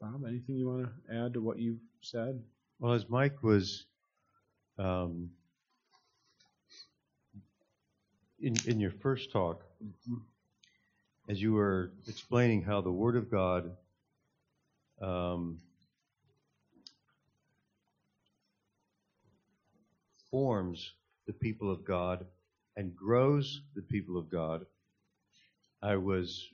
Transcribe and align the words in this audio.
Bob, 0.00 0.24
anything 0.26 0.56
you 0.56 0.66
want 0.66 0.88
to 1.08 1.14
add 1.14 1.34
to 1.34 1.42
what 1.42 1.58
you've 1.58 1.80
said? 2.00 2.42
Well, 2.78 2.94
as 2.94 3.06
Mike 3.10 3.42
was 3.42 3.84
um, 4.78 5.30
in 8.40 8.56
in 8.66 8.80
your 8.80 8.92
first 8.92 9.30
talk, 9.30 9.62
as 11.28 11.42
you 11.42 11.52
were 11.52 11.92
explaining 12.08 12.62
how 12.62 12.80
the 12.80 12.90
Word 12.90 13.14
of 13.14 13.30
God 13.30 13.72
um, 15.02 15.58
forms 20.30 20.94
the 21.26 21.34
people 21.34 21.70
of 21.70 21.84
God 21.84 22.24
and 22.74 22.96
grows 22.96 23.60
the 23.74 23.82
people 23.82 24.16
of 24.16 24.30
God, 24.30 24.64
I 25.82 25.96
was 25.96 26.48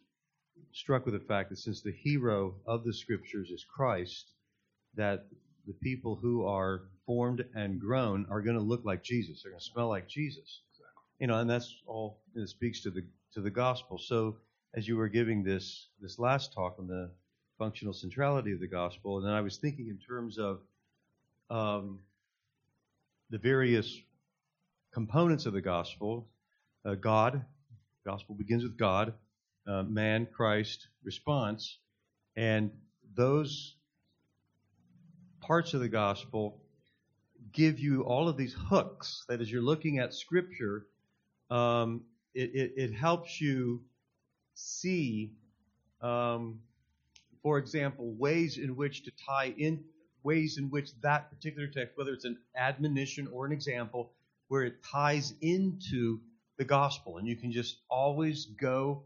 struck 0.73 1.05
with 1.05 1.15
the 1.15 1.27
fact 1.27 1.51
that 1.51 1.59
since 1.59 1.83
the 1.83 1.93
hero 1.93 2.55
of 2.67 2.85
the 2.85 2.93
Scriptures 2.93 3.51
is 3.51 3.65
Christ, 3.65 4.33
that 4.95 5.27
the 5.67 5.75
people 5.75 6.17
who 6.17 6.47
are 6.47 6.83
formed 7.05 7.45
and 7.55 7.81
grown 7.81 8.27
are 8.31 8.41
going 8.41 8.57
to 8.57 8.63
look 8.63 8.85
like 8.85 9.03
Jesus. 9.03 9.43
They're 9.43 9.53
going 9.53 9.61
to 9.61 9.65
smell 9.65 9.89
like 9.89 10.09
Jesus. 10.09 10.63
You 11.19 11.27
know, 11.27 11.39
and 11.39 11.49
that's 11.49 11.75
all 11.87 12.21
it 12.35 12.49
speaks 12.49 12.83
to 12.83 12.91
the 12.91 13.05
to 13.35 13.41
the 13.41 13.51
gospel. 13.51 13.99
So 13.99 14.37
as 14.75 14.87
you 14.87 14.97
were 14.97 15.09
giving 15.09 15.43
this 15.43 15.89
this 16.01 16.19
last 16.19 16.53
talk 16.53 16.77
on 16.79 16.87
the 16.87 17.11
functional 17.59 17.95
centrality 17.95 18.53
of 18.53 18.61
the 18.61 18.69
gospel, 18.69 19.17
and 19.17 19.27
then 19.27 19.33
I 19.33 19.41
was 19.41 19.57
thinking 19.57 19.89
in 19.89 19.99
terms 19.99 20.39
of 20.39 20.61
um, 21.49 22.01
the 23.31 23.39
various 23.39 23.99
components 24.93 25.47
of 25.47 25.53
the 25.53 25.61
gospel. 25.61 26.29
Uh, 26.85 26.95
God, 26.95 27.45
gospel 28.05 28.35
begins 28.35 28.63
with 28.63 28.79
God, 28.79 29.15
uh, 29.67 29.83
man, 29.83 30.27
Christ, 30.33 30.89
response, 31.03 31.79
and 32.37 32.71
those 33.15 33.75
parts 35.41 35.75
of 35.75 35.81
the 35.81 35.89
gospel 35.89 36.61
give 37.53 37.79
you 37.79 38.03
all 38.03 38.29
of 38.29 38.37
these 38.37 38.55
hooks 38.55 39.25
that 39.29 39.41
as 39.41 39.51
you're 39.51 39.63
looking 39.63 39.99
at 39.99 40.13
scripture, 40.13 40.87
um, 41.51 42.03
it, 42.35 42.51
it, 42.55 42.73
it, 42.77 42.93
helps 42.93 43.41
you 43.41 43.83
see, 44.55 45.33
um, 46.03 46.61
for 47.43 47.59
example, 47.59 48.13
ways 48.19 48.59
in 48.59 48.77
which 48.77 49.05
to 49.05 49.13
tie 49.27 49.55
in, 49.57 49.85
ways 50.23 50.59
in 50.59 50.71
which 50.71 50.91
that 51.01 51.31
particular 51.31 51.69
text, 51.69 51.97
whether 51.97 52.13
it's 52.13 52.25
an 52.25 52.37
admonition 52.57 53.29
or 53.33 53.47
an 53.47 53.53
example, 53.53 54.13
where 54.49 54.65
it 54.65 54.83
ties 54.83 55.33
into 55.41 56.21
the 56.59 56.65
gospel. 56.65 57.19
And 57.19 57.27
you 57.27 57.37
can 57.37 57.53
just 57.53 57.79
always 57.89 58.47
go, 58.47 59.05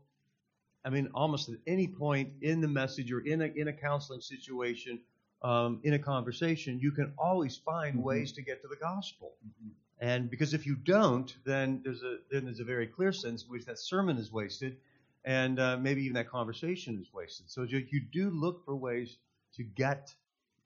I 0.84 0.90
mean, 0.90 1.10
almost 1.14 1.48
at 1.48 1.56
any 1.66 1.86
point 1.86 2.30
in 2.42 2.60
the 2.60 2.68
message 2.68 3.12
or 3.12 3.20
in 3.20 3.42
a, 3.42 3.46
in 3.46 3.68
a 3.68 3.72
counseling 3.72 4.20
situation, 4.20 5.00
um, 5.42 5.80
in 5.84 5.94
a 5.94 5.98
conversation, 5.98 6.78
you 6.80 6.92
can 6.92 7.12
always 7.18 7.56
find 7.56 7.96
mm-hmm. 7.96 8.06
ways 8.06 8.32
to 8.32 8.42
get 8.42 8.62
to 8.62 8.68
the 8.68 8.76
gospel. 8.76 9.32
Mm-hmm. 9.46 9.70
And 10.00 10.30
because 10.30 10.54
if 10.54 10.66
you 10.66 10.76
don't, 10.76 11.34
then 11.44 11.82
there's 11.84 12.02
a 12.02 12.18
then 12.30 12.44
there's 12.44 12.60
a 12.60 12.64
very 12.64 12.86
clear 12.86 13.12
sense 13.12 13.42
in 13.42 13.48
which 13.50 13.66
that 13.66 13.78
sermon 13.78 14.16
is 14.16 14.32
wasted, 14.32 14.78
and 15.24 15.60
uh, 15.60 15.76
maybe 15.76 16.02
even 16.02 16.14
that 16.14 16.30
conversation 16.30 16.98
is 17.00 17.12
wasted. 17.12 17.50
So 17.50 17.64
you, 17.64 17.86
you 17.90 18.00
do 18.10 18.30
look 18.30 18.64
for 18.64 18.74
ways 18.74 19.18
to 19.56 19.62
get 19.62 20.14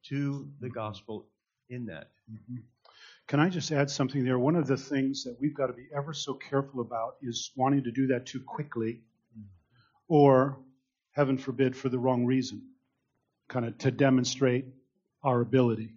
to 0.04 0.48
the 0.60 0.68
mm-hmm. 0.68 0.74
gospel 0.74 1.26
in 1.68 1.86
that. 1.86 2.10
Mm-hmm. 2.32 2.58
Can 3.26 3.40
I 3.40 3.48
just 3.48 3.72
add 3.72 3.90
something 3.90 4.24
there? 4.24 4.38
One 4.38 4.54
of 4.54 4.66
the 4.66 4.76
things 4.76 5.24
that 5.24 5.36
we've 5.40 5.54
got 5.54 5.68
to 5.68 5.72
be 5.72 5.86
ever 5.96 6.12
so 6.12 6.34
careful 6.34 6.80
about 6.80 7.16
is 7.22 7.50
wanting 7.56 7.82
to 7.84 7.90
do 7.90 8.06
that 8.08 8.26
too 8.26 8.40
quickly. 8.40 9.00
Or 10.08 10.58
heaven 11.12 11.38
forbid, 11.38 11.76
for 11.76 11.88
the 11.88 11.98
wrong 11.98 12.24
reason 12.24 12.62
kind 13.48 13.66
of 13.66 13.76
to 13.78 13.90
demonstrate 13.90 14.66
our 15.22 15.40
ability. 15.40 15.94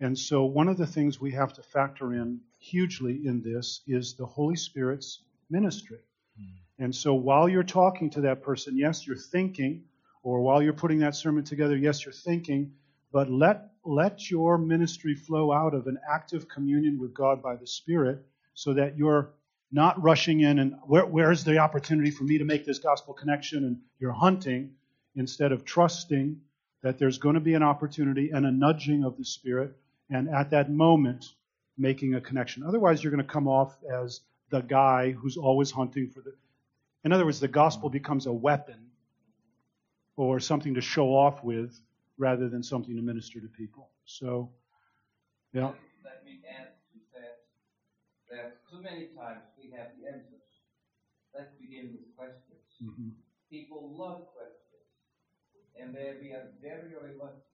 And 0.00 0.18
so, 0.18 0.44
one 0.44 0.68
of 0.68 0.76
the 0.76 0.86
things 0.86 1.20
we 1.20 1.32
have 1.32 1.52
to 1.54 1.62
factor 1.62 2.12
in 2.12 2.40
hugely 2.58 3.26
in 3.26 3.42
this 3.42 3.80
is 3.86 4.14
the 4.14 4.26
Holy 4.26 4.56
Spirit's 4.56 5.20
ministry. 5.48 6.00
Mm. 6.38 6.84
And 6.84 6.94
so, 6.94 7.14
while 7.14 7.48
you're 7.48 7.62
talking 7.62 8.10
to 8.10 8.20
that 8.22 8.42
person, 8.42 8.76
yes, 8.76 9.06
you're 9.06 9.16
thinking, 9.16 9.84
or 10.22 10.40
while 10.40 10.62
you're 10.62 10.74
putting 10.74 10.98
that 10.98 11.14
sermon 11.14 11.44
together, 11.44 11.76
yes, 11.76 12.04
you're 12.04 12.12
thinking, 12.12 12.72
but 13.10 13.30
let, 13.30 13.70
let 13.84 14.30
your 14.30 14.58
ministry 14.58 15.14
flow 15.14 15.50
out 15.50 15.72
of 15.72 15.86
an 15.86 15.98
active 16.12 16.48
communion 16.48 16.98
with 16.98 17.14
God 17.14 17.42
by 17.42 17.56
the 17.56 17.66
Spirit 17.66 18.18
so 18.52 18.74
that 18.74 18.98
you're 18.98 19.30
not 19.72 20.00
rushing 20.02 20.40
in 20.40 20.58
and 20.58 20.76
where, 20.84 21.04
where's 21.06 21.44
the 21.44 21.58
opportunity 21.58 22.10
for 22.10 22.24
me 22.24 22.38
to 22.38 22.44
make 22.44 22.64
this 22.64 22.78
gospel 22.78 23.14
connection 23.14 23.64
and 23.64 23.78
you're 23.98 24.12
hunting 24.12 24.74
instead 25.16 25.52
of 25.52 25.64
trusting 25.64 26.40
that 26.82 26.98
there's 26.98 27.18
going 27.18 27.34
to 27.34 27.40
be 27.40 27.54
an 27.54 27.62
opportunity 27.62 28.30
and 28.30 28.46
a 28.46 28.50
nudging 28.50 29.02
of 29.02 29.16
the 29.16 29.24
Spirit, 29.24 29.76
and 30.08 30.28
at 30.28 30.50
that 30.50 30.70
moment, 30.70 31.24
making 31.76 32.14
a 32.14 32.20
connection. 32.20 32.62
Otherwise, 32.62 33.02
you're 33.02 33.10
going 33.10 33.26
to 33.26 33.28
come 33.28 33.48
off 33.48 33.76
as 33.92 34.20
the 34.50 34.60
guy 34.60 35.10
who's 35.10 35.36
always 35.36 35.70
hunting 35.70 36.08
for 36.08 36.20
the. 36.20 36.32
In 37.04 37.12
other 37.12 37.24
words, 37.24 37.40
the 37.40 37.48
gospel 37.48 37.88
becomes 37.88 38.26
a 38.26 38.32
weapon 38.32 38.90
or 40.16 40.38
something 40.38 40.74
to 40.74 40.80
show 40.80 41.08
off 41.08 41.42
with 41.42 41.78
rather 42.18 42.48
than 42.48 42.62
something 42.62 42.94
to 42.94 43.02
minister 43.02 43.40
to 43.40 43.48
people. 43.48 43.90
So, 44.04 44.50
yeah. 45.52 45.72
Let 46.04 46.24
me 46.24 46.40
add 46.48 46.68
to 46.92 46.98
that 47.14 47.38
that 48.30 48.70
too 48.70 48.80
many 48.80 49.06
times 49.06 49.42
have 49.76 49.94
the 50.00 50.08
answers. 50.08 50.50
Let's 51.36 51.52
begin 51.60 51.92
with 51.92 52.08
questions. 52.16 52.80
Mm-hmm. 52.80 53.12
People 53.52 53.94
love 53.94 54.32
questions 54.32 54.66
and 55.78 55.94
there 55.94 56.16
we 56.20 56.32
are 56.32 56.48
very 56.62 56.96
reluctant. 56.96 57.44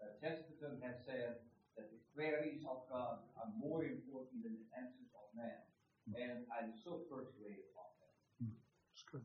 Uh, 0.00 0.12
Chesterton 0.20 0.80
has 0.84 0.96
said 1.06 1.40
that 1.76 1.88
the 1.90 2.00
queries 2.14 2.62
of 2.68 2.84
God 2.90 3.24
are 3.40 3.50
more 3.58 3.84
important 3.84 4.42
than 4.44 4.56
the 4.60 4.68
answers 4.76 5.10
of 5.16 5.26
man. 5.36 5.62
Mm. 6.10 6.14
And 6.20 6.38
I'm 6.52 6.72
so 6.84 7.02
persuaded 7.08 7.72
of 7.78 7.88
that. 8.02 8.44
Mm. 8.44 8.52
That's 8.92 9.04
good. 9.10 9.24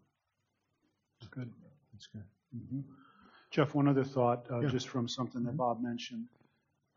That's 1.20 1.30
good. 1.34 1.52
That's 1.92 2.08
good. 2.08 2.28
Mm-hmm. 2.56 2.82
Jeff, 3.52 3.74
one 3.74 3.88
other 3.88 4.04
thought, 4.04 4.46
uh, 4.52 4.60
yeah. 4.60 4.70
just 4.70 4.88
from 4.88 5.08
something 5.08 5.44
that 5.44 5.52
mm-hmm. 5.52 5.58
Bob 5.58 5.82
mentioned. 5.82 6.28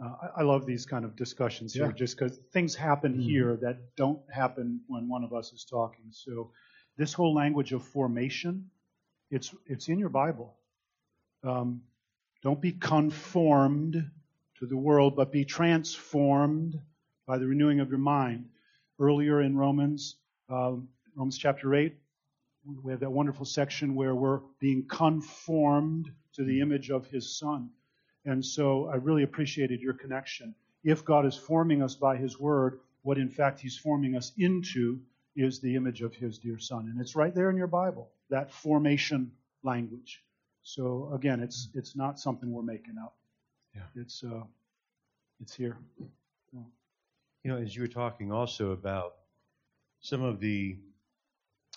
Uh, 0.02 0.12
I, 0.22 0.40
I, 0.40 0.42
love 0.42 0.64
these 0.64 0.86
kind 0.86 1.04
of 1.04 1.14
discussions 1.14 1.74
here, 1.74 1.86
yeah. 1.86 1.92
just 1.92 2.18
because 2.18 2.38
things 2.52 2.74
happen 2.74 3.12
mm-hmm. 3.12 3.22
here 3.22 3.58
that 3.60 3.96
don't 3.96 4.20
happen 4.32 4.80
when 4.86 5.08
one 5.08 5.24
of 5.24 5.32
us 5.32 5.52
is 5.52 5.64
talking. 5.64 6.06
So, 6.10 6.50
this 6.96 7.12
whole 7.12 7.34
language 7.34 7.72
of 7.72 7.82
formation, 7.82 8.70
it's 9.30 9.54
it's 9.66 9.88
in 9.88 9.98
your 9.98 10.08
Bible. 10.08 10.54
Um, 11.44 11.82
don't 12.42 12.60
be 12.60 12.72
conformed 12.72 14.10
to 14.58 14.66
the 14.66 14.76
world, 14.76 15.16
but 15.16 15.32
be 15.32 15.44
transformed 15.44 16.80
by 17.26 17.38
the 17.38 17.46
renewing 17.46 17.80
of 17.80 17.90
your 17.90 17.98
mind. 17.98 18.46
Earlier 18.98 19.40
in 19.42 19.56
Romans, 19.56 20.16
um, 20.48 20.88
Romans 21.14 21.38
chapter 21.38 21.74
8, 21.74 21.94
we 22.82 22.92
have 22.92 23.00
that 23.00 23.10
wonderful 23.10 23.46
section 23.46 23.94
where 23.94 24.14
we're 24.14 24.40
being 24.58 24.86
conformed 24.86 26.10
to 26.34 26.44
the 26.44 26.60
image 26.60 26.90
of 26.90 27.06
his 27.06 27.38
son. 27.38 27.70
And 28.24 28.44
so 28.44 28.86
I 28.86 28.96
really 28.96 29.22
appreciated 29.22 29.80
your 29.80 29.94
connection. 29.94 30.54
If 30.84 31.04
God 31.04 31.26
is 31.26 31.36
forming 31.36 31.82
us 31.82 31.94
by 31.94 32.16
his 32.16 32.38
word, 32.38 32.80
what 33.02 33.18
in 33.18 33.28
fact 33.28 33.60
he's 33.60 33.76
forming 33.76 34.16
us 34.16 34.32
into 34.38 35.00
is 35.36 35.60
the 35.60 35.74
image 35.76 36.02
of 36.02 36.14
his 36.14 36.38
dear 36.38 36.58
son. 36.58 36.88
And 36.90 37.00
it's 37.00 37.16
right 37.16 37.34
there 37.34 37.50
in 37.50 37.56
your 37.56 37.66
Bible, 37.66 38.10
that 38.28 38.52
formation 38.52 39.32
language. 39.62 40.22
So 40.62 41.10
again, 41.14 41.40
it's 41.40 41.68
it's 41.74 41.96
not 41.96 42.18
something 42.18 42.52
we're 42.52 42.62
making 42.62 42.96
up. 42.98 43.16
Yeah. 43.74 44.02
It's 44.02 44.22
uh, 44.22 44.42
it's 45.40 45.54
here. 45.54 45.76
You 46.52 47.50
know, 47.50 47.56
as 47.56 47.74
you 47.74 47.82
were 47.82 47.88
talking 47.88 48.30
also 48.32 48.72
about 48.72 49.14
some 50.00 50.22
of 50.22 50.40
the 50.40 50.76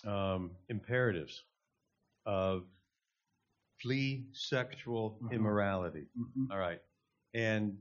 um, 0.06 0.52
imperatives 0.68 1.44
of 2.26 2.64
flee 3.84 4.26
sexual 4.32 5.20
uh-huh. 5.22 5.36
immorality. 5.36 6.06
Mm-hmm. 6.18 6.52
All 6.52 6.58
right, 6.58 6.80
and 7.34 7.78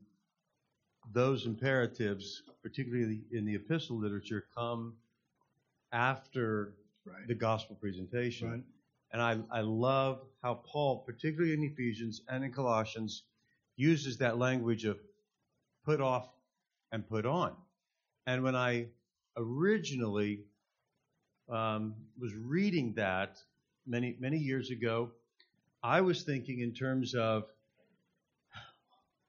those 1.12 1.46
imperatives, 1.46 2.42
particularly 2.62 3.22
in 3.32 3.44
the 3.44 3.54
epistle 3.54 3.98
literature, 3.98 4.44
come 4.54 4.94
after 5.92 6.74
right. 7.04 7.26
the 7.26 7.34
gospel 7.34 7.76
presentation. 7.80 8.50
Right. 8.50 8.62
And 9.12 9.20
I, 9.20 9.58
I 9.58 9.60
love 9.60 10.20
how 10.42 10.62
Paul, 10.66 11.04
particularly 11.06 11.52
in 11.52 11.62
Ephesians 11.62 12.22
and 12.28 12.44
in 12.44 12.52
Colossians, 12.52 13.24
uses 13.76 14.18
that 14.18 14.38
language 14.38 14.84
of 14.84 14.98
put 15.84 16.00
off 16.00 16.28
and 16.92 17.06
put 17.06 17.26
on. 17.26 17.54
And 18.26 18.42
when 18.42 18.54
I 18.54 18.86
originally 19.36 20.44
um, 21.48 21.94
was 22.18 22.32
reading 22.34 22.94
that 22.94 23.38
many 23.86 24.16
many 24.20 24.38
years 24.38 24.70
ago, 24.70 25.10
I 25.82 26.00
was 26.00 26.22
thinking 26.22 26.60
in 26.60 26.74
terms 26.74 27.14
of, 27.14 27.44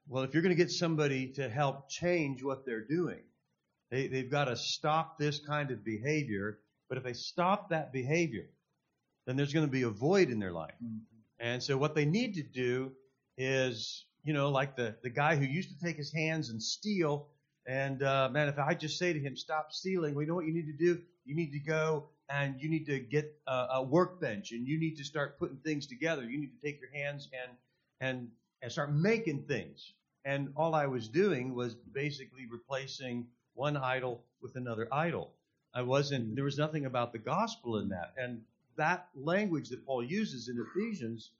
well, 0.06 0.22
if 0.22 0.34
you're 0.34 0.42
going 0.42 0.54
to 0.54 0.62
get 0.62 0.70
somebody 0.70 1.28
to 1.32 1.48
help 1.48 1.88
change 1.88 2.42
what 2.42 2.64
they're 2.64 2.86
doing, 2.86 3.22
they, 3.90 4.06
they've 4.06 4.30
got 4.30 4.44
to 4.44 4.56
stop 4.56 5.18
this 5.18 5.40
kind 5.40 5.70
of 5.70 5.84
behavior. 5.84 6.58
But 6.88 6.98
if 6.98 7.04
they 7.04 7.12
stop 7.12 7.70
that 7.70 7.92
behavior, 7.92 8.46
then 9.26 9.36
there's 9.36 9.52
going 9.52 9.66
to 9.66 9.72
be 9.72 9.82
a 9.82 9.90
void 9.90 10.30
in 10.30 10.38
their 10.38 10.52
life. 10.52 10.74
Mm-hmm. 10.84 10.98
And 11.40 11.62
so 11.62 11.76
what 11.76 11.94
they 11.94 12.04
need 12.04 12.34
to 12.34 12.42
do 12.42 12.92
is, 13.36 14.04
you 14.22 14.32
know, 14.32 14.50
like 14.50 14.76
the, 14.76 14.94
the 15.02 15.10
guy 15.10 15.36
who 15.36 15.44
used 15.44 15.70
to 15.70 15.84
take 15.84 15.96
his 15.96 16.12
hands 16.12 16.50
and 16.50 16.62
steal. 16.62 17.28
And 17.66 18.02
uh, 18.02 18.28
man, 18.30 18.48
if 18.48 18.58
I 18.58 18.74
just 18.74 18.98
say 18.98 19.12
to 19.12 19.18
him, 19.18 19.36
stop 19.36 19.72
stealing, 19.72 20.14
well, 20.14 20.22
you 20.22 20.28
know 20.28 20.34
what 20.34 20.46
you 20.46 20.54
need 20.54 20.66
to 20.66 20.76
do? 20.76 21.00
You 21.24 21.34
need 21.34 21.52
to 21.52 21.58
go 21.58 22.10
and 22.34 22.60
you 22.60 22.68
need 22.68 22.84
to 22.86 22.98
get 22.98 23.32
a, 23.46 23.66
a 23.74 23.82
workbench 23.82 24.50
and 24.50 24.66
you 24.66 24.78
need 24.78 24.96
to 24.96 25.04
start 25.04 25.38
putting 25.38 25.58
things 25.58 25.86
together. 25.86 26.24
You 26.24 26.38
need 26.40 26.50
to 26.60 26.66
take 26.66 26.80
your 26.80 26.90
hands 26.90 27.28
and 27.32 27.56
and 28.00 28.28
and 28.60 28.72
start 28.72 28.92
making 28.92 29.44
things. 29.44 29.92
And 30.24 30.52
all 30.56 30.74
I 30.74 30.86
was 30.86 31.08
doing 31.08 31.54
was 31.54 31.74
basically 31.74 32.46
replacing 32.50 33.26
one 33.54 33.76
idol 33.76 34.24
with 34.42 34.56
another 34.56 34.88
idol. 34.90 35.30
I 35.74 35.82
wasn't. 35.82 36.34
There 36.34 36.44
was 36.44 36.58
nothing 36.58 36.86
about 36.86 37.12
the 37.12 37.18
gospel 37.18 37.78
in 37.78 37.88
that. 37.90 38.14
And 38.16 38.42
that 38.76 39.08
language 39.14 39.68
that 39.68 39.86
Paul 39.86 40.02
uses 40.02 40.48
in 40.48 40.58
Ephesians 40.58 41.30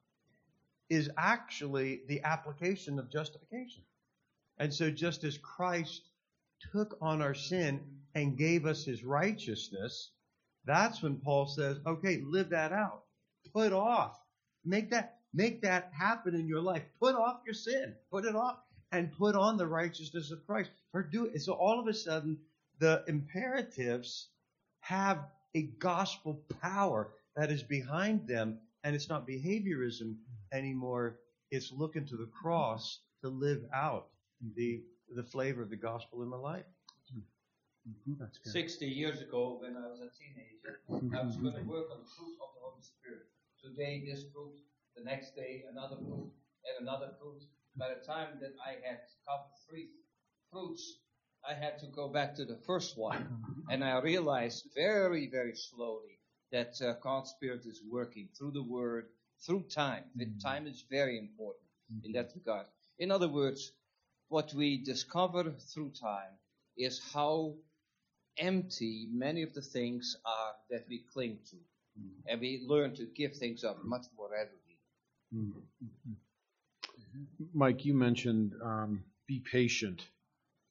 is 0.91 1.11
actually 1.17 2.02
the 2.06 2.23
application 2.23 2.99
of 3.00 3.11
justification. 3.11 3.82
And 4.58 4.73
so, 4.73 4.91
just 4.91 5.25
as 5.25 5.38
Christ 5.38 6.02
took 6.73 6.96
on 7.00 7.20
our 7.20 7.35
sin 7.35 7.81
and 8.14 8.37
gave 8.37 8.64
us 8.64 8.85
his 8.85 9.02
righteousness, 9.02 10.11
that's 10.66 11.02
when 11.02 11.16
Paul 11.16 11.46
says, 11.46 11.78
okay, 11.87 12.22
live 12.25 12.50
that 12.50 12.72
out. 12.72 13.02
Put 13.52 13.72
off. 13.72 14.19
Make 14.64 14.90
that, 14.90 15.19
make 15.32 15.62
that 15.62 15.90
happen 15.96 16.34
in 16.34 16.49
your 16.49 16.61
life. 16.61 16.82
Put 16.99 17.14
off 17.14 17.40
your 17.44 17.55
sin. 17.55 17.94
Put 18.11 18.25
it 18.25 18.34
off 18.34 18.58
and 18.93 19.12
put 19.12 19.34
on 19.34 19.56
the 19.56 19.66
righteousness 19.66 20.31
of 20.31 20.46
Christ. 20.46 20.70
Do 21.11 21.26
it. 21.26 21.40
So 21.43 21.52
all 21.52 21.78
of 21.78 21.87
a 21.87 21.94
sudden, 21.94 22.38
the 22.78 23.05
imperatives 23.08 24.28
have 24.81 25.19
a 25.55 25.62
gospel 25.78 26.43
power 26.62 27.12
that 27.37 27.50
is 27.50 27.62
behind 27.62 28.26
them, 28.26 28.58
and 28.84 28.94
it's 28.94 29.08
not 29.08 29.26
behaviorism 29.26 30.17
anymore. 30.52 31.19
It's 31.50 31.72
looking 31.72 32.06
to 32.06 32.17
the 32.17 32.31
cross 32.43 33.00
to 33.22 33.28
live 33.28 33.64
out 33.75 34.08
the 34.56 34.82
the 35.14 35.22
flavor 35.22 35.62
of 35.62 35.70
the 35.70 35.76
gospel 35.76 36.22
in 36.22 36.28
my 36.28 36.37
life. 36.37 36.64
Mm-hmm, 37.84 38.14
good. 38.14 38.32
60 38.42 38.86
years 38.86 39.20
ago, 39.20 39.58
when 39.60 39.76
I 39.76 39.86
was 39.88 40.00
a 40.00 40.08
teenager, 40.16 40.81
mm-hmm, 40.88 41.14
I 41.14 41.22
was 41.22 41.36
going 41.36 41.52
to 41.52 41.60
mm-hmm. 41.60 41.69
work 41.69 41.92
on 41.92 42.00
the 42.00 42.10
fruit 42.16 42.32
of 42.40 42.48
the 42.56 42.62
Holy 42.64 42.81
Spirit. 42.81 43.28
Today, 43.60 44.04
this 44.06 44.25
fruit, 44.32 44.56
the 44.96 45.04
next 45.04 45.36
day, 45.36 45.64
another 45.70 45.96
fruit, 45.96 46.32
and 46.64 46.88
another 46.88 47.12
fruit. 47.20 47.44
By 47.76 47.88
the 47.92 48.06
time 48.06 48.40
that 48.40 48.54
I 48.64 48.81
had 48.86 49.00
couple 49.26 49.52
three 49.69 49.88
fruits, 50.50 50.98
I 51.46 51.52
had 51.52 51.78
to 51.81 51.86
go 51.86 52.08
back 52.08 52.34
to 52.36 52.44
the 52.44 52.58
first 52.66 52.96
one. 52.96 53.28
And 53.69 53.84
I 53.84 54.00
realized 54.00 54.69
very, 54.75 55.28
very 55.31 55.54
slowly 55.54 56.19
that 56.52 56.81
uh, 56.81 56.94
God's 57.02 57.31
Spirit 57.31 57.66
is 57.66 57.82
working 57.90 58.28
through 58.38 58.52
the 58.52 58.62
Word, 58.62 59.06
through 59.44 59.64
time. 59.64 60.04
The 60.16 60.28
Time 60.42 60.66
is 60.66 60.84
very 60.90 61.19
important 61.19 61.69
in 62.04 62.12
that 62.12 62.31
regard. 62.34 62.66
In 62.98 63.10
other 63.10 63.28
words, 63.28 63.72
what 64.28 64.54
we 64.54 64.82
discover 64.82 65.52
through 65.72 65.92
time 66.00 66.38
is 66.76 67.00
how 67.12 67.54
empty 68.38 69.08
many 69.12 69.42
of 69.42 69.54
the 69.54 69.62
things 69.62 70.16
are 70.25 70.52
that 70.70 70.86
we 70.88 71.04
cling 71.12 71.38
to. 71.50 71.56
And 72.26 72.40
we 72.40 72.64
learn 72.66 72.94
to 72.96 73.06
give 73.06 73.36
things 73.36 73.64
up 73.64 73.84
much 73.84 74.06
more 74.16 74.28
readily. 74.31 74.58
Mike, 77.52 77.84
you 77.84 77.94
mentioned 77.94 78.54
um, 78.62 79.04
be 79.26 79.40
patient 79.40 80.02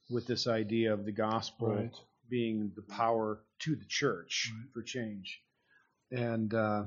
with 0.10 0.28
this 0.28 0.48
idea 0.48 0.94
of 0.94 1.06
the 1.06 1.12
gospel 1.12 1.68
Right. 1.76 1.94
being 2.30 2.72
the 2.76 2.82
power 2.82 3.40
to 3.60 3.76
the 3.76 3.86
church 3.86 4.52
for 4.74 4.82
change. 4.82 5.42
And 6.12 6.54
uh, 6.54 6.86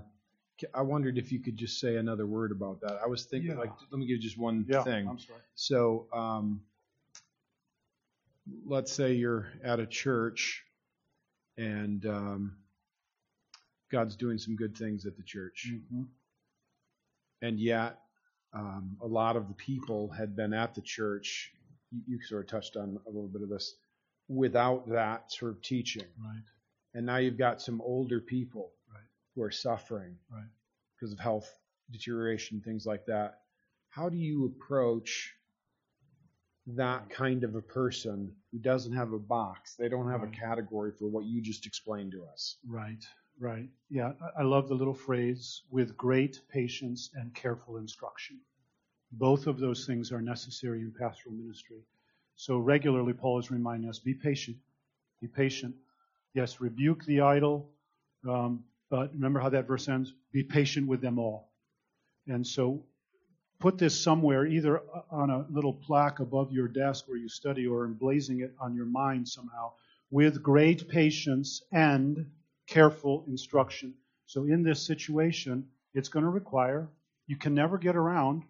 I 0.74 0.82
wondered 0.82 1.18
if 1.18 1.32
you 1.32 1.40
could 1.40 1.56
just 1.56 1.80
say 1.80 1.96
another 1.96 2.26
word 2.26 2.52
about 2.52 2.80
that. 2.82 2.98
I 3.02 3.06
was 3.06 3.24
thinking, 3.24 3.50
Yeah. 3.52 3.58
like, 3.58 3.72
let 3.90 3.98
me 3.98 4.06
give 4.06 4.20
just 4.20 4.38
one 4.38 4.66
Yeah, 4.68 4.82
thing. 4.82 5.08
I'm 5.08 5.18
sorry. 5.18 5.40
So, 5.54 6.06
um, 6.12 6.62
let's 8.66 8.92
say 8.92 9.14
you're 9.14 9.48
at 9.62 9.80
a 9.80 9.86
church 9.86 10.64
and 11.56 12.04
um, 12.06 12.56
God's 13.90 14.16
doing 14.16 14.38
some 14.38 14.56
good 14.56 14.76
things 14.76 15.06
at 15.06 15.16
the 15.16 15.22
church, 15.22 15.70
Mhm. 15.72 16.08
and 17.42 17.58
yet 17.60 18.00
um, 18.52 18.96
a 19.02 19.06
lot 19.06 19.36
of 19.36 19.48
the 19.48 19.54
people 19.54 20.08
had 20.08 20.34
been 20.34 20.54
at 20.54 20.74
the 20.74 20.80
church. 20.80 21.52
You, 21.90 22.02
you 22.06 22.22
sort 22.22 22.42
of 22.44 22.48
touched 22.50 22.76
on 22.76 22.98
a 23.06 23.10
little 23.10 23.28
bit 23.28 23.42
of 23.42 23.48
this 23.50 23.76
without 24.28 24.88
that 24.88 25.30
sort 25.30 25.52
of 25.52 25.62
teaching, 25.62 26.06
Right. 26.18 26.42
and 26.94 27.04
now 27.06 27.16
you've 27.18 27.36
got 27.38 27.60
some 27.60 27.80
older 27.82 28.20
people 28.20 28.72
Right. 28.92 29.04
who 29.34 29.42
are 29.42 29.50
suffering 29.50 30.18
Right. 30.30 30.48
because 30.94 31.12
of 31.12 31.18
health 31.18 31.52
deterioration, 31.90 32.60
things 32.62 32.86
like 32.86 33.04
that. 33.06 33.42
How 33.90 34.08
do 34.08 34.16
you 34.16 34.46
approach 34.46 35.34
that 36.66 37.08
kind 37.10 37.44
of 37.44 37.54
a 37.54 37.60
person 37.62 38.32
who 38.50 38.58
doesn't 38.58 38.92
have 38.92 39.12
a 39.12 39.18
box? 39.18 39.74
They 39.76 39.88
don't 39.88 40.10
have 40.10 40.22
a 40.22 40.26
category 40.28 40.90
for 40.92 41.06
what 41.06 41.24
you 41.24 41.40
just 41.40 41.66
explained 41.66 42.12
to 42.12 42.24
us. 42.24 42.56
Right, 42.66 43.04
right. 43.38 43.68
Yeah, 43.88 44.12
I- 44.36 44.42
love 44.42 44.68
the 44.68 44.74
little 44.74 44.94
phrase 44.94 45.62
with 45.70 45.96
great 45.96 46.40
patience 46.48 47.10
and 47.14 47.32
careful 47.34 47.76
instruction. 47.76 48.40
Both 49.12 49.46
of 49.46 49.58
those 49.58 49.86
things 49.86 50.10
are 50.10 50.20
necessary 50.20 50.80
in 50.80 50.92
pastoral 50.92 51.34
ministry. 51.34 51.82
So 52.34 52.58
regularly, 52.58 53.12
Paul 53.12 53.38
is 53.38 53.50
reminding 53.50 53.88
us 53.88 53.98
be 53.98 54.14
patient. 54.14 54.56
Be 55.20 55.28
patient. 55.28 55.74
Yes, 56.34 56.60
rebuke 56.60 57.04
the 57.04 57.20
idle, 57.20 57.70
um, 58.28 58.64
but 58.90 59.12
remember 59.14 59.40
how 59.40 59.48
that 59.50 59.66
verse 59.66 59.88
ends? 59.88 60.12
Be 60.32 60.42
patient 60.42 60.86
with 60.86 61.00
them 61.00 61.18
all. 61.18 61.48
And 62.26 62.46
so 62.46 62.84
put 63.58 63.78
this 63.78 63.98
somewhere, 63.98 64.46
either 64.46 64.82
on 65.10 65.30
a 65.30 65.46
little 65.50 65.72
plaque 65.72 66.20
above 66.20 66.52
your 66.52 66.68
desk 66.68 67.08
where 67.08 67.18
you 67.18 67.28
study 67.28 67.66
or 67.66 67.84
emblazing 67.84 68.40
it 68.40 68.54
on 68.60 68.74
your 68.74 68.84
mind 68.86 69.28
somehow, 69.28 69.72
with 70.10 70.42
great 70.42 70.88
patience 70.88 71.62
and 71.72 72.26
careful 72.66 73.24
instruction. 73.28 73.94
So 74.26 74.44
in 74.44 74.62
this 74.62 74.84
situation, 74.86 75.68
it's 75.94 76.08
going 76.08 76.24
to 76.24 76.30
require, 76.30 76.88
you 77.26 77.36
can 77.36 77.54
never 77.54 77.78
get 77.78 77.96
around 77.96 78.42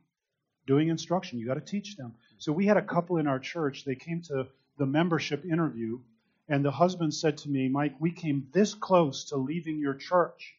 doing 0.67 0.89
instruction. 0.89 1.39
You 1.39 1.47
got 1.47 1.55
to 1.55 1.61
teach 1.61 1.97
them. 1.97 2.15
So 2.39 2.53
we 2.53 2.67
had 2.67 2.77
a 2.77 2.83
couple 2.83 3.19
in 3.19 3.27
our 3.27 3.39
church, 3.39 3.85
they 3.85 3.95
came 3.95 4.23
to 4.23 4.49
the 4.79 4.87
membership 4.87 5.45
interview, 5.45 6.01
and 6.49 6.65
the 6.65 6.71
husband 6.71 7.15
said 7.15 7.39
to 7.39 7.49
me, 7.49 7.69
Mike, 7.69 7.95
we 8.01 8.11
came 8.11 8.49
this 8.53 8.75
close 8.75 9.25
to 9.27 9.37
leaving 9.37 9.79
your 9.79 9.95
church. 9.95 10.55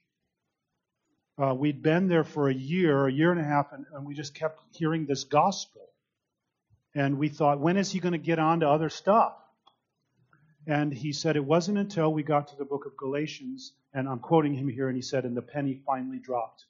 Uh, 1.39 1.54
we'd 1.54 1.84
been 1.84 2.07
there 2.07 2.24
for 2.24 2.50
a 2.50 2.54
year, 2.54 3.07
a 3.07 3.12
year 3.12 3.31
and 3.31 3.39
a 3.39 3.44
half, 3.44 3.72
and, 3.72 3.86
and 3.94 4.06
we 4.06 4.16
just 4.16 4.34
kept 4.34 4.60
hearing 4.72 5.06
this 5.06 5.24
gospel. 5.24 5.89
And 6.95 7.19
we 7.19 7.30
thought, 7.30 7.59
when 7.59 7.78
is 7.78 7.92
he 7.92 8.00
going 8.00 8.14
to 8.14 8.18
get 8.18 8.40
on 8.40 8.62
to 8.62 8.69
other 8.69 8.90
stuff? 8.90 9.33
And 10.66 10.92
he 10.92 11.14
said 11.14 11.35
it 11.35 11.45
wasn't 11.45 11.78
until 11.78 12.12
we 12.12 12.23
got 12.23 12.47
to 12.47 12.56
the 12.56 12.66
book 12.66 12.85
of 12.88 12.97
Galatians, 12.97 13.73
and 13.94 14.09
I'm 14.09 14.19
quoting 14.19 14.54
him 14.54 14.68
here, 14.68 14.88
and 14.88 14.95
he 14.95 15.02
said, 15.04 15.26
and 15.26 15.38
the 15.38 15.44
penny 15.44 15.80
finally 15.85 16.19
dropped. 16.19 16.66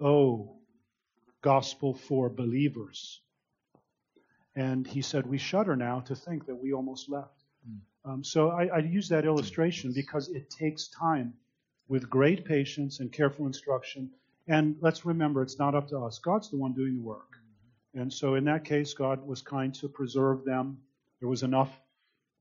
Oh, 0.00 0.56
gospel 1.42 1.92
for 1.94 2.30
believers. 2.30 3.20
And 4.56 4.86
he 4.86 5.02
said, 5.02 5.26
we 5.26 5.36
shudder 5.36 5.76
now 5.76 6.00
to 6.00 6.14
think 6.14 6.46
that 6.46 6.56
we 6.56 6.72
almost 6.72 7.10
left. 7.10 7.44
Um, 8.04 8.24
so 8.24 8.50
I, 8.50 8.66
I 8.66 8.78
use 8.78 9.08
that 9.10 9.24
illustration 9.24 9.92
because 9.92 10.28
it 10.28 10.50
takes 10.50 10.88
time 10.88 11.34
with 11.88 12.08
great 12.08 12.44
patience 12.44 13.00
and 13.00 13.12
careful 13.12 13.46
instruction. 13.46 14.10
And 14.46 14.76
let's 14.80 15.04
remember, 15.04 15.42
it's 15.42 15.58
not 15.58 15.74
up 15.74 15.88
to 15.88 15.98
us. 15.98 16.18
God's 16.18 16.50
the 16.50 16.56
one 16.56 16.72
doing 16.72 16.96
the 16.96 17.02
work. 17.02 17.30
Mm-hmm. 17.32 18.00
And 18.00 18.12
so 18.12 18.34
in 18.34 18.44
that 18.44 18.64
case, 18.64 18.94
God 18.94 19.26
was 19.26 19.42
kind 19.42 19.74
to 19.76 19.88
preserve 19.88 20.44
them. 20.44 20.78
There 21.20 21.28
was 21.28 21.42
enough 21.42 21.70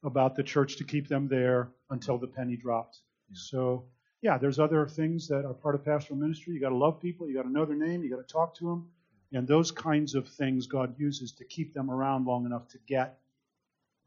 about 0.04 0.36
the 0.36 0.44
church 0.44 0.78
to 0.78 0.84
keep 0.84 1.08
them 1.08 1.28
there 1.28 1.70
until 1.90 2.18
the 2.18 2.28
penny 2.28 2.58
dropped. 2.58 3.00
So, 3.34 3.86
yeah, 4.22 4.38
there's 4.38 4.60
other 4.60 4.88
things 4.88 5.28
that 5.30 5.46
are 5.46 5.54
part 5.54 5.76
of 5.76 5.86
pastoral 5.86 6.20
ministry. 6.20 6.54
You 6.54 6.60
got 6.60 6.70
to 6.70 6.76
love 6.76 7.00
people, 7.00 7.28
you 7.28 7.36
got 7.36 7.44
to 7.44 7.52
know 7.52 7.66
their 7.66 7.78
name, 7.78 8.04
you 8.04 8.10
got 8.10 8.26
to 8.26 8.34
talk 8.34 8.56
to 8.56 8.66
them. 8.66 8.90
And 9.32 9.48
those 9.48 9.72
kinds 9.72 10.14
of 10.14 10.28
things 10.28 10.68
God 10.68 10.94
uses 11.00 11.32
to 11.34 11.46
keep 11.46 11.74
them 11.74 11.90
around 11.90 12.26
long 12.26 12.46
enough 12.46 12.68
to 12.70 12.78
get 12.88 13.18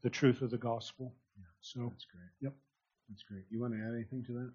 the 0.03 0.09
truth 0.09 0.41
of 0.41 0.51
the 0.51 0.57
gospel. 0.57 1.13
So, 1.61 1.89
That's 1.91 2.05
great. 2.05 2.29
Yep. 2.41 2.53
That's 3.09 3.23
great. 3.23 3.43
You 3.49 3.59
want 3.59 3.73
to 3.73 3.79
add 3.79 3.93
anything 3.93 4.23
to 4.25 4.33
that? 4.33 4.51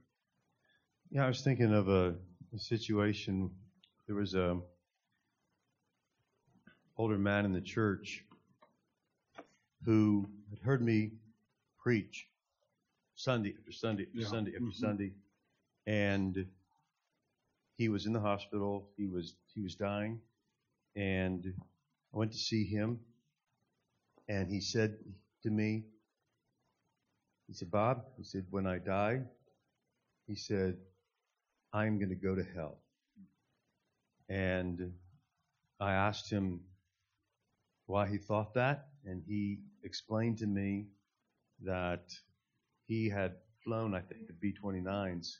Yeah, 1.14 1.26
I 1.26 1.28
was 1.28 1.42
thinking 1.42 1.74
of 1.74 1.90
a, 1.90 2.14
a 2.54 2.58
situation. 2.58 3.50
There 4.06 4.16
was 4.16 4.34
a 4.34 4.58
older 6.96 7.18
man 7.18 7.44
in 7.44 7.52
the 7.52 7.60
church 7.60 8.24
who 9.84 10.26
had 10.48 10.58
heard 10.60 10.80
me 10.80 11.10
preach 11.78 12.26
Sunday 13.14 13.54
after 13.58 13.72
Sunday 13.72 14.04
after 14.04 14.20
Yeah. 14.20 14.26
Sunday 14.26 14.52
after 14.52 14.64
Mhm. 14.64 14.74
Sunday, 14.74 15.12
and 15.86 16.50
he 17.76 17.90
was 17.90 18.06
in 18.06 18.14
the 18.14 18.20
hospital. 18.20 18.90
He 18.96 19.06
was 19.06 19.36
he 19.54 19.60
was 19.60 19.74
dying, 19.74 20.18
and 20.96 21.54
I 22.14 22.16
went 22.16 22.32
to 22.32 22.38
see 22.38 22.64
him, 22.64 23.04
and 24.28 24.50
he 24.50 24.62
said 24.62 24.98
to 25.42 25.50
me, 25.50 25.84
he 27.48 27.52
said, 27.52 27.70
Bob, 27.70 28.06
he 28.16 28.24
said, 28.24 28.46
when 28.48 28.66
I 28.66 28.78
die, 28.78 29.26
he 30.26 30.34
said, 30.36 30.78
I'm 31.72 31.98
going 31.98 32.10
to 32.10 32.14
go 32.14 32.34
to 32.34 32.44
hell. 32.54 32.78
And 34.28 34.92
I 35.80 35.92
asked 35.92 36.30
him 36.30 36.60
why 37.86 38.08
he 38.08 38.18
thought 38.18 38.54
that, 38.54 38.88
and 39.04 39.22
he 39.26 39.58
explained 39.82 40.38
to 40.38 40.46
me 40.46 40.86
that 41.64 42.04
he 42.86 43.08
had 43.08 43.32
flown, 43.64 43.94
I 43.94 44.00
think, 44.00 44.26
the 44.26 44.32
B 44.32 44.54
29s 44.62 45.38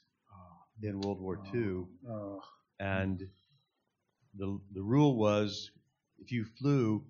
in 0.83 1.01
World 1.01 1.21
War 1.21 1.39
II, 1.55 1.85
Uh, 2.09 2.39
and 2.81 3.29
the, 4.35 4.59
the 4.73 4.83
rule 4.83 5.17
was 5.17 5.71
if 6.19 6.33
you 6.33 6.45
flew 6.45 7.05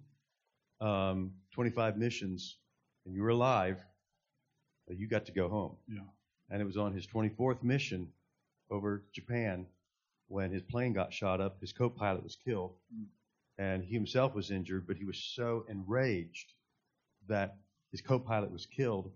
um, 0.81 1.33
25 1.53 1.97
missions 1.97 2.59
and 3.07 3.15
you 3.15 3.23
were 3.23 3.31
alive, 3.31 3.79
you 4.89 5.09
got 5.09 5.25
to 5.27 5.33
go 5.33 5.49
home. 5.49 5.77
Yeah. 5.89 6.01
And 6.51 6.61
it 6.61 6.65
was 6.67 6.77
on 6.77 6.93
his 6.93 7.07
24th 7.07 7.63
mission 7.63 8.09
over 8.73 9.05
Japan 9.13 9.67
when 10.29 10.53
his 10.53 10.63
plane 10.63 10.95
got 10.95 11.13
shot 11.15 11.41
up. 11.41 11.61
His 11.61 11.73
co 11.73 11.91
pilot 11.91 12.25
was 12.25 12.37
killed, 12.37 12.75
Mm. 12.93 13.07
and 13.59 13.85
he 13.85 13.95
himself 13.95 14.35
was 14.35 14.51
injured, 14.51 14.87
but 14.87 14.97
he 14.97 15.05
was 15.05 15.19
so 15.19 15.65
enraged 15.69 16.55
that 17.29 17.57
his 17.93 18.01
co 18.03 18.19
pilot 18.19 18.53
was 18.53 18.67
killed 18.67 19.13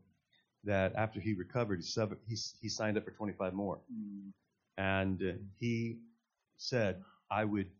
that 0.64 0.94
after 0.96 1.20
he 1.20 1.34
recovered, 1.34 1.78
he, 1.80 1.84
sub- 1.86 2.16
he, 2.26 2.36
he 2.60 2.68
signed 2.68 2.98
up 2.98 3.04
for 3.04 3.12
25 3.12 3.54
more. 3.54 3.80
mm, 3.90 4.32
And 4.78 5.22
uh, 5.22 5.32
he 5.58 5.98
said, 6.56 7.02
I 7.30 7.44
would 7.44 7.70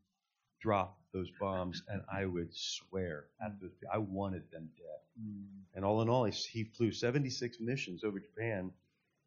drop 0.61 0.99
those 1.13 1.31
bombs 1.31 1.83
and 1.89 2.03
I 2.13 2.27
would 2.27 2.55
swear 2.55 3.27
at 3.45 3.61
those 3.61 3.73
I 3.93 3.99
wanted 3.99 4.51
them 4.51 4.71
dead. 4.77 5.01
mm, 5.19 5.65
And 5.75 5.85
all 5.85 6.03
in 6.03 6.09
all, 6.09 6.25
he, 6.25 6.33
he 6.33 6.65
flew 6.65 6.93
76 6.93 7.59
missions 7.61 8.05
over 8.05 8.21
Japan. 8.21 8.73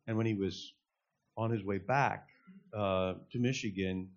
And 0.07 0.17
when 0.17 0.25
he 0.27 0.35
was 0.35 0.73
on 1.37 1.51
his 1.51 1.63
way 1.63 1.79
back 1.79 2.29
uh, 2.73 3.13
to 3.31 3.39
Michigan, 3.39 4.09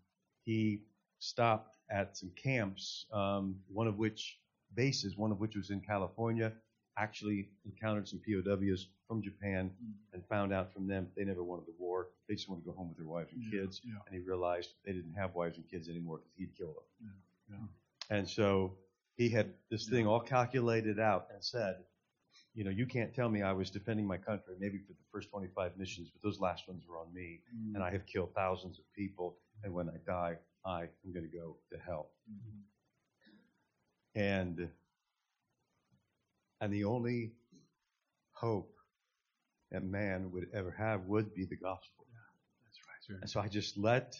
he 0.45 0.83
stopped 1.19 1.71
at 1.91 2.17
some 2.17 2.31
camps, 2.43 3.07
um, 3.13 3.57
one 3.69 3.87
of 3.87 3.99
which 3.99 4.39
bases, 4.75 5.17
one 5.17 5.31
of 5.33 5.41
which 5.41 5.55
was 5.57 5.71
in 5.71 5.81
California, 5.81 6.53
actually 6.99 7.49
encountered 7.65 8.09
some 8.09 8.21
POWs 8.27 8.89
from 9.09 9.23
Japan 9.23 9.71
and 10.13 10.23
found 10.27 10.53
out 10.53 10.73
from 10.73 10.87
them 10.87 11.09
they 11.17 11.25
never 11.25 11.43
wanted 11.45 11.67
the 11.67 11.75
war. 11.79 12.09
They 12.29 12.35
just 12.35 12.49
wanted 12.49 12.63
to 12.65 12.71
go 12.71 12.77
home 12.77 12.89
with 12.89 12.99
their 12.99 13.07
wives 13.07 13.33
and 13.33 13.43
Yeah, 13.45 13.61
kids. 13.63 13.81
yeah. 13.85 13.95
And 14.07 14.15
he 14.15 14.21
realized 14.21 14.71
they 14.85 14.93
didn't 14.93 15.15
have 15.15 15.35
wives 15.35 15.57
and 15.57 15.69
kids 15.71 15.89
anymore 15.89 16.19
because 16.19 16.33
he'd 16.37 16.57
killed 16.57 16.75
them. 16.77 17.11
Yeah, 17.51 17.57
yeah. 18.11 18.17
And 18.17 18.29
so 18.29 18.75
he 19.17 19.29
had 19.29 19.53
this 19.71 19.89
thing 19.89 20.07
all 20.07 20.21
calculated 20.21 20.99
out 20.99 21.29
and 21.33 21.43
said, 21.43 21.77
you 22.55 22.65
know, 22.65 22.71
you 22.71 22.87
can't 22.87 23.15
tell 23.15 23.29
me 23.29 23.43
I 23.43 23.53
was 23.53 23.71
defending 23.71 24.07
my 24.07 24.19
country 24.19 24.55
maybe 24.59 24.79
for 24.79 24.93
the 24.93 25.05
first 25.13 25.31
25 25.31 25.77
missions, 25.79 26.11
but 26.13 26.23
those 26.27 26.39
last 26.41 26.69
ones 26.69 26.83
were 26.89 26.99
on 26.99 27.13
me. 27.15 27.41
mm, 27.55 27.75
And 27.75 27.83
I 27.83 27.91
have 27.91 28.07
killed 28.07 28.31
thousands 28.35 28.79
of 28.79 28.85
people. 28.95 29.37
And 29.65 29.73
when 29.73 29.89
I 29.89 29.97
die, 30.07 30.37
I 30.67 30.83
am 30.83 31.13
going 31.15 31.29
to 31.31 31.37
go 31.37 31.57
to 31.73 31.79
hell. 31.79 32.11
mm, 32.31 32.63
And, 34.15 34.69
and 36.61 36.73
the 36.73 36.85
only 36.85 37.33
hope 38.33 38.75
that 39.71 39.83
man 39.85 40.31
would 40.33 40.49
ever 40.53 40.71
have 40.73 41.05
would 41.07 41.35
be 41.35 41.45
the 41.47 41.57
gospel. 41.57 42.07
That's 42.67 42.79
right. 43.11 43.21
And 43.23 43.31
so 43.31 43.41
I 43.41 43.49
just 43.49 43.79
let, 43.79 44.15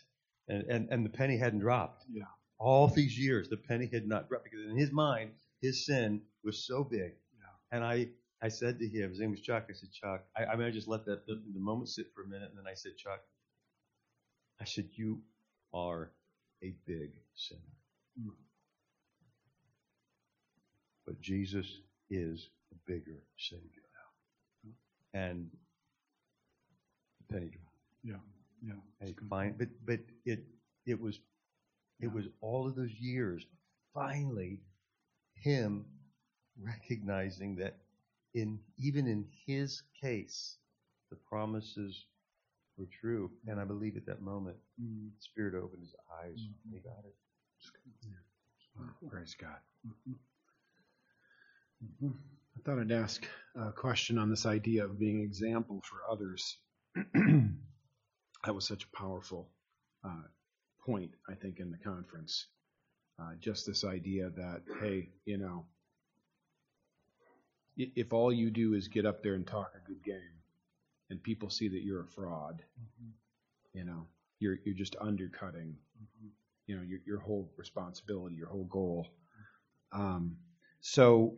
and, 0.49 0.63
and, 0.65 0.89
and 0.91 1.05
the 1.05 1.11
penny 1.11 1.37
hadn't 1.37 1.61
dropped. 1.61 2.05
Yeah. 2.11 2.25
All 2.59 2.89
these 2.89 3.19
years, 3.19 3.49
the 3.49 3.57
penny 3.57 3.91
had 3.93 4.07
not 4.07 4.29
dropped 4.29 4.45
because 4.45 4.65
in 4.71 4.77
his 4.79 4.93
mind, 4.93 5.33
his 5.61 5.85
sin 5.85 6.23
was 6.45 6.65
so 6.67 6.83
big. 6.85 7.13
Yeah. 7.37 7.77
And 7.77 7.85
I, 7.85 8.09
I 8.43 8.49
said 8.49 8.79
to 8.81 8.89
him, 8.89 9.11
his 9.11 9.21
name 9.21 9.31
was 9.33 9.41
Chuck, 9.41 9.67
I 9.71 9.75
said, 9.75 9.93
Chuck, 9.93 10.25
I, 10.37 10.47
I 10.47 10.57
mean, 10.57 10.67
I 10.69 10.71
just 10.73 10.89
let 10.89 11.07
that, 11.07 11.27
the, 11.27 11.43
the 11.55 11.61
moment 11.61 11.91
sit 11.91 12.07
for 12.15 12.25
a 12.25 12.29
minute, 12.29 12.51
and 12.51 12.59
then 12.59 12.67
I 12.71 12.75
said, 12.75 12.93
Chuck, 12.99 13.21
I 14.61 14.65
said, 14.65 14.89
you 14.95 15.21
are 15.75 16.13
a 16.63 16.75
big 16.87 17.11
sinner. 17.35 17.61
But 21.07 21.21
Jesus 21.21 21.67
is 22.11 22.51
a 22.73 22.77
bigger 22.91 23.23
Savior. 23.39 23.83
And 25.15 25.51
the 27.29 27.35
penny 27.35 27.49
dropped. 27.49 27.77
Yeah. 28.05 28.17
Yeah. 28.67 28.75
And 29.01 29.17
good. 29.17 29.31
but 29.59 29.69
but 29.87 30.01
it 30.25 30.45
it 30.87 31.01
was 31.01 31.21
it 32.01 32.07
Yeah. 32.07 32.13
was 32.13 32.27
all 32.41 32.69
of 32.69 32.77
those 32.77 32.93
years 32.93 33.47
finally 33.95 34.61
him 35.35 35.87
recognizing 36.63 37.57
that 37.57 37.79
in 38.35 38.61
even 38.79 39.07
in 39.09 39.27
his 39.47 39.83
case 40.01 40.59
the 41.11 41.17
promises 41.17 42.07
were 42.79 42.89
true 43.01 43.31
and 43.49 43.61
I 43.61 43.65
believe 43.65 43.97
at 43.97 44.07
that 44.07 44.23
moment 44.23 44.57
Mm, 44.83 45.11
the 45.17 45.23
Spirit 45.23 45.55
opened 45.55 45.83
his 45.83 45.95
eyes 46.23 46.39
Mhm. 46.41 46.55
and 46.65 46.75
he 46.75 46.81
got 46.81 47.05
it. 47.07 47.17
Wow, 48.77 48.95
praise 49.09 49.35
God. 49.35 49.61
mhm, 49.87 50.19
Mhm. 51.85 52.15
I 52.57 52.61
thought 52.63 52.79
I'd 52.81 52.93
ask 52.93 53.27
a 53.57 53.73
question 53.73 54.19
on 54.19 54.31
this 54.31 54.47
idea 54.47 54.85
of 54.85 54.99
being 54.99 55.23
example 55.23 55.83
for 55.83 56.03
others. 56.11 56.59
that 56.95 58.55
was 58.55 58.67
such 58.67 58.85
a 58.85 58.97
powerful 58.97 59.51
uh, 60.05 60.25
point, 60.87 61.13
I 61.29 61.35
think, 61.37 61.61
in 61.61 61.71
the 61.73 61.79
conference. 61.79 62.49
Uh, 63.21 63.35
just 63.41 63.67
this 63.67 63.85
idea 63.85 64.31
that, 64.31 64.63
hey, 64.81 65.11
you 65.27 65.39
know, 65.39 65.67
if 67.77 68.13
all 68.13 68.33
you 68.33 68.51
do 68.51 68.75
is 68.75 68.89
get 68.89 69.07
up 69.07 69.23
there 69.23 69.35
and 69.35 69.47
talk 69.47 69.73
a 69.75 69.89
good 69.89 70.03
game, 70.03 70.41
and 71.11 71.23
people 71.23 71.51
see 71.51 71.69
that 71.69 71.83
you're 71.83 72.03
a 72.03 72.07
fraud, 72.07 72.63
mhm, 72.81 73.11
you 73.73 73.85
know, 73.85 74.07
you're 74.39 74.59
you're 74.65 74.75
just 74.75 74.97
undercutting 75.01 75.77
mhm. 76.01 76.31
you 76.67 76.77
know 76.77 76.83
your, 76.83 77.01
your 77.07 77.21
whole 77.21 77.51
responsibility, 77.57 78.37
your 78.37 78.49
whole 78.49 78.65
goal. 78.65 79.09
Um, 79.93 80.37
so 80.81 81.37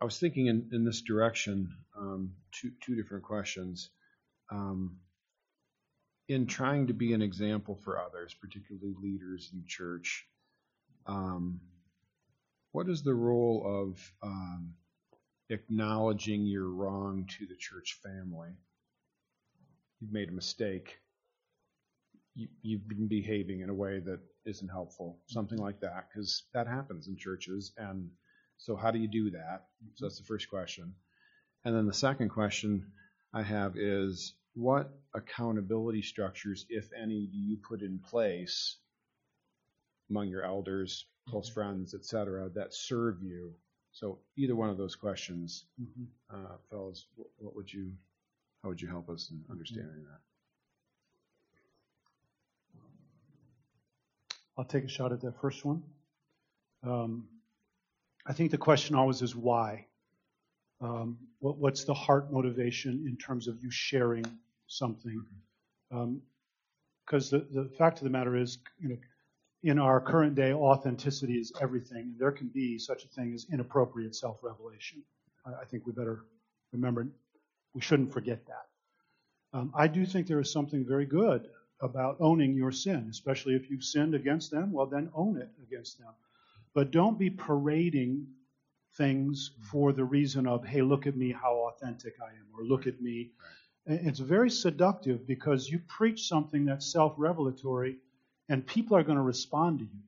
I 0.00 0.04
was 0.04 0.18
thinking 0.18 0.46
in, 0.46 0.70
in 0.72 0.84
this 0.84 1.02
direction, 1.02 1.76
um, 1.96 2.32
two 2.52 2.72
two 2.80 2.94
different 2.94 3.24
questions. 3.24 3.90
Um, 4.50 4.98
in 6.28 6.46
trying 6.46 6.86
to 6.86 6.94
be 6.94 7.12
an 7.12 7.20
example 7.20 7.78
for 7.84 8.00
others, 8.00 8.34
particularly 8.34 8.94
leaders 9.00 9.50
in 9.52 9.64
church, 9.66 10.26
um, 11.06 11.60
what 12.72 12.88
is 12.88 13.02
the 13.02 13.14
role 13.14 13.62
of 13.66 14.12
um, 14.22 14.74
acknowledging 15.50 16.46
your 16.46 16.68
wrong 16.68 17.26
to 17.38 17.46
the 17.46 17.56
church 17.56 17.98
family? 18.02 18.50
You've 20.00 20.12
made 20.12 20.28
a 20.28 20.32
mistake 20.32 20.98
you, 22.34 22.48
you've 22.62 22.88
been 22.88 23.08
behaving 23.08 23.60
in 23.60 23.70
a 23.70 23.74
way 23.74 24.00
that 24.00 24.20
isn't 24.44 24.68
helpful, 24.68 25.18
something 25.26 25.58
like 25.58 25.80
that, 25.80 26.08
because 26.08 26.44
that 26.52 26.66
happens 26.66 27.08
in 27.08 27.16
churches. 27.16 27.72
And 27.78 28.10
so, 28.58 28.76
how 28.76 28.90
do 28.90 28.98
you 28.98 29.08
do 29.08 29.30
that? 29.30 29.66
So, 29.94 30.06
that's 30.06 30.18
the 30.18 30.24
first 30.24 30.50
question. 30.50 30.94
And 31.64 31.74
then 31.74 31.86
the 31.86 31.94
second 31.94 32.28
question 32.28 32.92
I 33.32 33.42
have 33.42 33.76
is 33.76 34.34
what 34.54 34.92
accountability 35.14 36.02
structures, 36.02 36.66
if 36.68 36.90
any, 37.00 37.26
do 37.26 37.38
you 37.38 37.56
put 37.68 37.80
in 37.80 37.98
place 37.98 38.76
among 40.10 40.28
your 40.28 40.44
elders, 40.44 41.06
close 41.28 41.48
friends, 41.48 41.94
et 41.94 42.04
cetera, 42.04 42.50
that 42.54 42.74
serve 42.74 43.22
you? 43.22 43.54
So, 43.94 44.18
either 44.36 44.56
one 44.56 44.70
of 44.70 44.76
those 44.76 44.96
questions, 44.96 45.66
Mhm. 45.80 46.08
uh, 46.28 46.56
fellas, 46.68 47.06
what, 47.14 47.28
what 47.38 47.54
would 47.54 47.72
you, 47.72 47.96
how 48.62 48.68
would 48.68 48.82
you 48.82 48.88
help 48.88 49.08
us 49.08 49.30
in 49.30 49.44
understanding 49.48 50.02
that? 50.04 50.20
I'll 54.56 54.64
take 54.64 54.84
a 54.84 54.88
shot 54.88 55.12
at 55.12 55.20
that 55.20 55.40
first 55.40 55.64
one. 55.64 55.82
Um, 56.82 57.28
I 58.26 58.32
think 58.32 58.50
the 58.50 58.58
question 58.58 58.96
always 58.96 59.22
is 59.22 59.34
why. 59.36 59.86
Um, 60.80 61.18
what, 61.38 61.56
what's 61.58 61.84
the 61.84 61.94
heart 61.94 62.32
motivation 62.32 63.06
in 63.06 63.16
terms 63.16 63.46
of 63.46 63.62
you 63.62 63.70
sharing 63.70 64.24
something? 64.66 65.24
Because 67.04 67.30
the, 67.30 67.40
the 67.50 67.68
fact 67.78 67.98
of 67.98 68.04
the 68.04 68.10
matter 68.10 68.36
is, 68.36 68.58
you 68.78 68.88
know, 68.88 68.98
in 69.64 69.78
our 69.78 70.00
current 70.00 70.34
day, 70.36 70.52
authenticity 70.52 71.34
is 71.34 71.52
everything, 71.60 72.02
and 72.12 72.18
there 72.18 72.32
can 72.32 72.48
be 72.48 72.78
such 72.78 73.04
a 73.04 73.08
thing 73.08 73.32
as 73.34 73.46
inappropriate 73.52 74.14
self-revelation. 74.14 75.02
I, 75.46 75.62
I 75.62 75.64
think 75.64 75.86
we 75.86 75.92
better 75.92 76.26
remember 76.72 77.08
we 77.74 77.80
shouldn't 77.80 78.12
forget 78.12 78.46
that. 78.46 79.58
Um, 79.58 79.72
I 79.74 79.88
do 79.88 80.06
think 80.06 80.26
there 80.26 80.40
is 80.40 80.52
something 80.52 80.84
very 80.86 81.06
good 81.06 81.48
about 81.80 82.18
owning 82.20 82.54
your 82.54 82.72
sin, 82.72 83.08
especially 83.10 83.54
if 83.54 83.70
you've 83.70 83.84
sinned 83.84 84.14
against 84.14 84.50
them, 84.50 84.72
well, 84.72 84.86
then 84.86 85.10
own 85.14 85.38
it 85.38 85.50
against 85.62 85.98
them. 85.98 86.12
But 86.74 86.90
don't 86.90 87.18
be 87.18 87.30
parading 87.30 88.26
things 88.96 89.52
for 89.70 89.92
the 89.92 90.04
reason 90.04 90.46
of, 90.46 90.64
hey, 90.64 90.82
look 90.82 91.06
at 91.06 91.16
me, 91.16 91.32
how 91.32 91.70
authentic 91.70 92.14
I 92.22 92.30
am, 92.30 92.46
or 92.56 92.64
look 92.64 92.86
at 92.86 93.00
me. 93.00 93.30
And 93.86 94.06
It's 94.08 94.20
very 94.20 94.50
seductive 94.50 95.26
because 95.26 95.68
you 95.68 95.80
preach 95.88 96.28
something 96.28 96.64
that's 96.64 96.92
self 96.92 97.14
revelatory, 97.16 97.98
and 98.48 98.66
people 98.66 98.96
are 98.96 99.02
going 99.02 99.18
to 99.18 99.22
respond 99.22 99.78
to 99.80 99.84
you. 99.84 100.02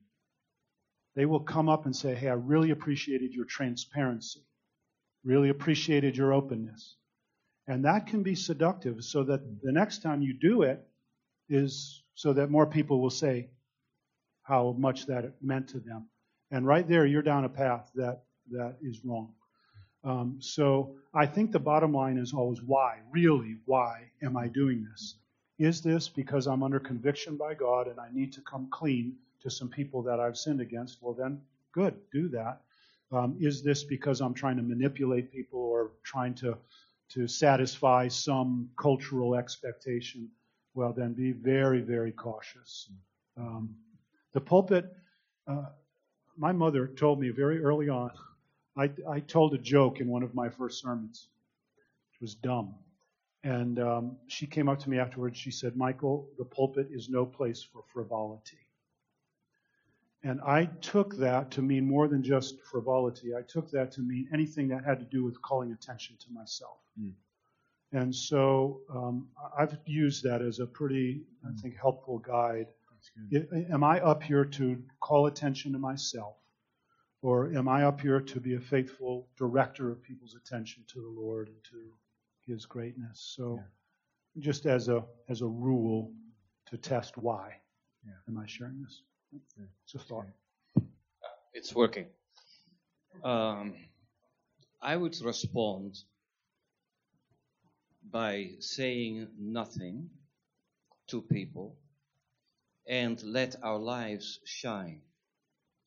They 1.15 1.25
will 1.25 1.39
come 1.39 1.69
up 1.69 1.85
and 1.85 1.95
say, 1.95 2.13
hey, 2.13 2.29
I 2.29 2.33
really 2.33 2.71
appreciated 2.71 3.33
your 3.33 3.45
transparency, 3.45 4.41
really 5.23 5.49
appreciated 5.49 6.15
your 6.15 6.33
openness. 6.33 6.95
And 7.67 7.85
that 7.85 8.07
can 8.07 8.23
be 8.23 8.35
seductive 8.35 9.03
so 9.03 9.23
that 9.23 9.41
the 9.61 9.71
next 9.71 10.01
time 10.01 10.21
you 10.21 10.33
do 10.33 10.61
it, 10.61 10.87
is 11.49 12.03
so 12.15 12.33
that 12.33 12.49
more 12.49 12.65
people 12.65 13.01
will 13.01 13.09
say 13.09 13.49
how 14.43 14.75
much 14.77 15.05
that 15.07 15.25
it 15.25 15.33
meant 15.41 15.69
to 15.69 15.79
them. 15.79 16.07
And 16.51 16.65
right 16.65 16.87
there, 16.87 17.05
you're 17.05 17.21
down 17.21 17.45
a 17.45 17.49
path 17.49 17.89
that, 17.95 18.23
that 18.51 18.77
is 18.81 19.01
wrong. 19.03 19.33
Um, 20.03 20.37
so 20.39 20.95
I 21.13 21.25
think 21.25 21.51
the 21.51 21.59
bottom 21.59 21.93
line 21.93 22.17
is 22.17 22.33
always 22.33 22.61
why? 22.61 22.99
Really, 23.11 23.57
why 23.65 24.11
am 24.23 24.37
I 24.37 24.47
doing 24.47 24.87
this? 24.89 25.15
Is 25.59 25.81
this 25.81 26.07
because 26.07 26.47
I'm 26.47 26.61
under 26.61 26.79
conviction 26.79 27.35
by 27.35 27.53
God 27.53 27.87
and 27.87 27.99
I 27.99 28.09
need 28.13 28.31
to 28.33 28.41
come 28.41 28.67
clean 28.69 29.15
to 29.41 29.49
some 29.49 29.69
people 29.69 30.03
that 30.03 30.19
I've 30.19 30.37
sinned 30.37 30.61
against? 30.61 31.01
Well, 31.01 31.13
then, 31.13 31.41
good, 31.71 31.95
do 32.11 32.27
that. 32.29 32.61
Um, 33.11 33.35
is 33.39 33.63
this 33.63 33.83
because 33.83 34.21
I'm 34.21 34.33
trying 34.33 34.57
to 34.57 34.63
manipulate 34.63 35.31
people 35.31 35.59
or 35.59 35.91
trying 36.03 36.35
to 36.35 36.57
to 37.09 37.25
satisfy 37.25 38.07
some 38.07 38.69
cultural 38.77 39.33
expectation? 39.35 40.29
Well, 40.73 40.91
then 40.91 41.13
be 41.13 41.31
very, 41.31 41.79
very 41.79 42.11
cautious. 42.11 42.89
Um, 43.37 43.75
the 44.33 44.41
pulpit. 44.41 44.93
Uh, 45.47 45.67
my 46.37 46.51
mother 46.51 46.87
told 46.87 47.19
me 47.19 47.29
very 47.29 47.63
early 47.63 47.89
on. 47.89 48.11
I, 48.77 48.91
I 49.09 49.21
told 49.21 49.53
a 49.53 49.57
joke 49.57 50.01
in 50.01 50.07
one 50.07 50.21
of 50.21 50.35
my 50.35 50.49
first 50.49 50.81
sermons. 50.81 51.29
It 52.13 52.21
was 52.21 52.35
dumb. 52.35 52.75
And 53.47 53.79
um, 53.79 54.17
she 54.27 54.45
came 54.45 54.67
up 54.67 54.77
to 54.79 54.89
me 54.89 54.99
afterwards. 54.99 55.37
She 55.37 55.51
said, 55.51 55.77
Michael, 55.77 56.27
the 56.37 56.43
pulpit 56.43 56.89
is 56.91 57.07
no 57.07 57.25
place 57.25 57.63
for 57.63 57.81
frivolity. 57.93 58.57
And 60.21 60.41
I 60.41 60.65
took 60.81 61.15
that 61.15 61.49
to 61.51 61.61
mean 61.61 61.87
more 61.87 62.09
than 62.09 62.21
just 62.23 62.61
frivolity. 62.69 63.33
I 63.33 63.43
took 63.43 63.71
that 63.71 63.93
to 63.93 64.01
mean 64.01 64.27
anything 64.33 64.67
that 64.67 64.83
had 64.83 64.99
to 64.99 65.05
do 65.05 65.23
with 65.23 65.41
calling 65.41 65.71
attention 65.71 66.17
to 66.25 66.33
myself. 66.33 66.79
Mm. 67.01 67.13
And 67.93 68.13
so 68.13 68.81
um, 68.93 69.29
I've 69.57 69.77
used 69.85 70.23
that 70.23 70.41
as 70.41 70.59
a 70.59 70.65
pretty, 70.65 71.21
I 71.47 71.53
think, 71.61 71.77
helpful 71.77 72.19
guide. 72.19 72.67
I- 73.33 73.73
Am 73.73 73.81
I 73.81 74.01
up 74.01 74.23
here 74.23 74.43
to 74.43 74.83
call 74.99 75.27
attention 75.27 75.71
to 75.71 75.79
myself? 75.79 76.35
Or 77.21 77.53
am 77.55 77.69
I 77.69 77.83
up 77.83 78.01
here 78.01 78.19
to 78.19 78.41
be 78.41 78.55
a 78.55 78.59
faithful 78.59 79.29
director 79.37 79.89
of 79.89 80.03
people's 80.03 80.35
attention 80.35 80.83
to 80.87 81.01
the 81.01 81.21
Lord 81.21 81.47
and 81.47 81.63
to 81.71 81.93
His 82.47 82.65
greatness? 82.65 83.33
So, 83.35 83.61
just 84.39 84.65
as 84.65 84.87
a 84.87 85.03
as 85.29 85.41
a 85.41 85.47
rule 85.47 86.13
to 86.67 86.77
test 86.77 87.17
why, 87.17 87.59
Yeah. 88.05 88.13
am 88.27 88.37
I 88.37 88.45
sharing 88.45 88.81
this? 88.81 89.03
It's 89.83 89.95
a 89.95 89.99
thought. 89.99 90.27
Uh, 90.77 90.81
it's 91.53 91.75
working. 91.75 92.07
Um, 93.23 93.75
I 94.81 94.95
would 94.95 95.19
respond 95.21 95.97
by 98.09 98.51
saying 98.59 99.27
nothing 99.37 100.09
to 101.07 101.21
people 101.21 101.75
and 102.87 103.21
let 103.23 103.55
our 103.63 103.79
lives 103.79 104.39
shine 104.45 105.01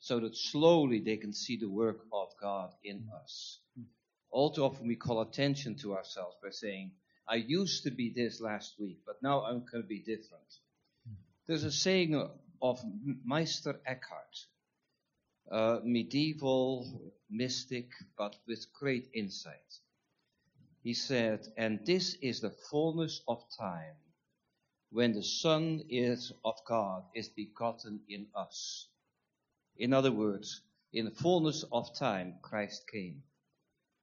so 0.00 0.20
that 0.20 0.36
slowly 0.36 1.00
they 1.00 1.16
can 1.16 1.32
see 1.32 1.56
the 1.56 1.68
work 1.68 2.00
of 2.12 2.28
God 2.40 2.74
in 2.82 3.00
mm. 3.00 3.22
us. 3.22 3.60
Mm. 3.78 3.84
All 4.30 4.52
too 4.52 4.64
often 4.64 4.86
we 4.86 4.96
call 4.96 5.20
attention 5.22 5.76
to 5.78 5.94
ourselves 5.94 6.36
by 6.42 6.50
saying, 6.50 6.92
I 7.28 7.36
used 7.36 7.84
to 7.84 7.90
be 7.90 8.12
this 8.14 8.40
last 8.40 8.78
week, 8.78 8.98
but 9.06 9.22
now 9.22 9.44
I'm 9.44 9.64
going 9.70 9.82
to 9.82 9.88
be 9.88 10.00
different. 10.00 10.58
There's 11.46 11.64
a 11.64 11.72
saying 11.72 12.14
of 12.62 12.80
Meister 13.24 13.80
Eckhart, 13.86 14.46
a 15.50 15.80
medieval 15.84 17.12
mystic, 17.28 17.88
but 18.16 18.36
with 18.46 18.72
great 18.72 19.08
insight. 19.14 19.54
He 20.82 20.94
said, 20.94 21.46
and 21.56 21.84
this 21.84 22.14
is 22.22 22.40
the 22.40 22.54
fullness 22.70 23.22
of 23.28 23.42
time 23.58 23.96
when 24.90 25.12
the 25.12 25.22
Son 25.22 25.82
is 25.88 26.32
of 26.44 26.54
God 26.66 27.04
is 27.14 27.28
begotten 27.28 28.00
in 28.08 28.26
us. 28.34 28.88
In 29.76 29.92
other 29.92 30.12
words, 30.12 30.62
in 30.92 31.04
the 31.04 31.10
fullness 31.10 31.64
of 31.70 31.94
time, 31.96 32.34
Christ 32.42 32.88
came. 32.90 33.22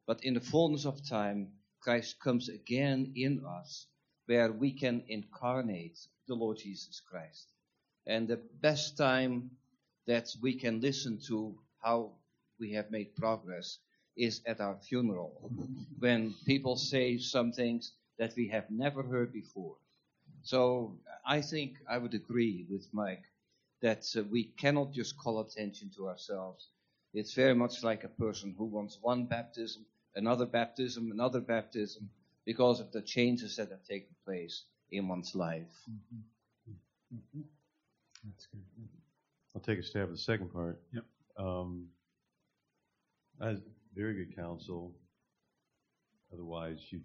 But 0.07 0.23
in 0.23 0.33
the 0.33 0.39
fullness 0.39 0.85
of 0.85 1.05
time, 1.05 1.51
Christ 1.81 2.19
comes 2.19 2.49
again 2.49 3.11
in 3.15 3.43
us, 3.45 3.87
where 4.25 4.51
we 4.51 4.71
can 4.71 5.03
incarnate 5.09 5.99
the 6.27 6.35
Lord 6.35 6.57
Jesus 6.57 7.01
Christ. 7.01 7.47
And 8.07 8.27
the 8.27 8.39
best 8.61 8.97
time 8.97 9.51
that 10.07 10.33
we 10.41 10.53
can 10.53 10.79
listen 10.79 11.19
to 11.27 11.59
how 11.83 12.13
we 12.59 12.71
have 12.71 12.89
made 12.89 13.15
progress 13.15 13.79
is 14.15 14.41
at 14.45 14.61
our 14.61 14.77
funeral, 14.77 15.51
when 15.99 16.33
people 16.45 16.77
say 16.77 17.17
some 17.17 17.51
things 17.51 17.91
that 18.17 18.33
we 18.35 18.47
have 18.47 18.71
never 18.71 19.03
heard 19.03 19.31
before. 19.31 19.75
So 20.43 20.97
I 21.25 21.41
think 21.41 21.73
I 21.89 21.97
would 21.97 22.13
agree 22.13 22.65
with 22.69 22.87
Mike 22.93 23.23
that 23.81 24.05
uh, 24.17 24.23
we 24.31 24.45
cannot 24.45 24.93
just 24.93 25.17
call 25.17 25.41
attention 25.41 25.91
to 25.97 26.07
ourselves. 26.07 26.69
It's 27.13 27.33
very 27.33 27.53
much 27.53 27.83
like 27.83 28.03
a 28.03 28.09
person 28.09 28.55
who 28.57 28.65
wants 28.65 28.97
one 29.01 29.25
baptism, 29.25 29.85
another 30.17 30.45
baptism, 30.45 31.11
another 31.11 31.39
baptism, 31.39 32.09
because 32.45 32.79
of 32.79 32.91
the 32.91 33.01
changes 33.01 33.55
that 33.55 33.69
have 33.69 33.83
taken 33.83 34.15
place 34.25 34.63
in 34.91 35.07
one's 35.07 35.35
life. 35.35 35.73
Mm-hmm. 35.89 37.15
Mm-hmm. 37.15 37.41
That's 38.25 38.47
good. 38.47 38.61
I'll 39.55 39.61
take 39.61 39.79
a 39.79 39.83
stab 39.83 40.03
at 40.03 40.11
the 40.11 40.17
second 40.17 40.53
part. 40.53 40.81
Yep. 40.93 41.03
Um, 41.37 41.87
as 43.41 43.59
very 43.95 44.13
good 44.13 44.35
counsel. 44.35 44.93
Otherwise, 46.33 46.79
you 46.89 46.99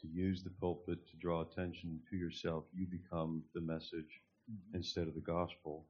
to 0.00 0.06
use 0.06 0.42
the 0.42 0.50
pulpit 0.50 0.98
to 1.08 1.16
draw 1.16 1.42
attention 1.42 2.00
to 2.10 2.16
yourself, 2.16 2.64
you 2.72 2.86
become 2.86 3.42
the 3.54 3.60
message 3.60 4.22
mm-hmm. 4.50 4.76
instead 4.76 5.08
of 5.08 5.14
the 5.14 5.20
gospel. 5.20 5.86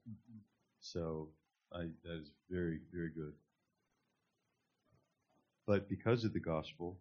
So 0.80 1.28
I, 1.72 1.88
that 2.04 2.18
is 2.22 2.30
very, 2.50 2.80
very 2.92 3.10
good. 3.10 3.34
But 5.68 5.86
because 5.86 6.24
of 6.24 6.32
the 6.32 6.40
gospel, 6.40 6.98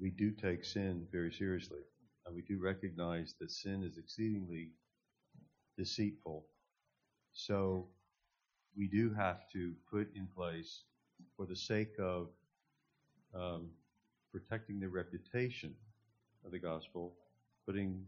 we 0.00 0.08
do 0.08 0.30
take 0.30 0.64
sin 0.64 1.06
very 1.12 1.30
seriously. 1.30 1.80
And 2.24 2.34
we 2.34 2.40
do 2.40 2.58
recognize 2.58 3.34
that 3.38 3.50
sin 3.50 3.82
is 3.84 3.98
exceedingly 3.98 4.70
deceitful. 5.76 6.46
So 7.34 7.86
we 8.74 8.88
do 8.88 9.12
have 9.12 9.40
to 9.52 9.74
put 9.92 10.08
in 10.16 10.26
place, 10.34 10.84
for 11.36 11.44
the 11.44 11.54
sake 11.54 11.92
of 11.98 12.28
um, 13.34 13.68
protecting 14.32 14.80
the 14.80 14.88
reputation 14.88 15.74
of 16.46 16.52
the 16.52 16.58
gospel, 16.58 17.12
putting 17.66 18.06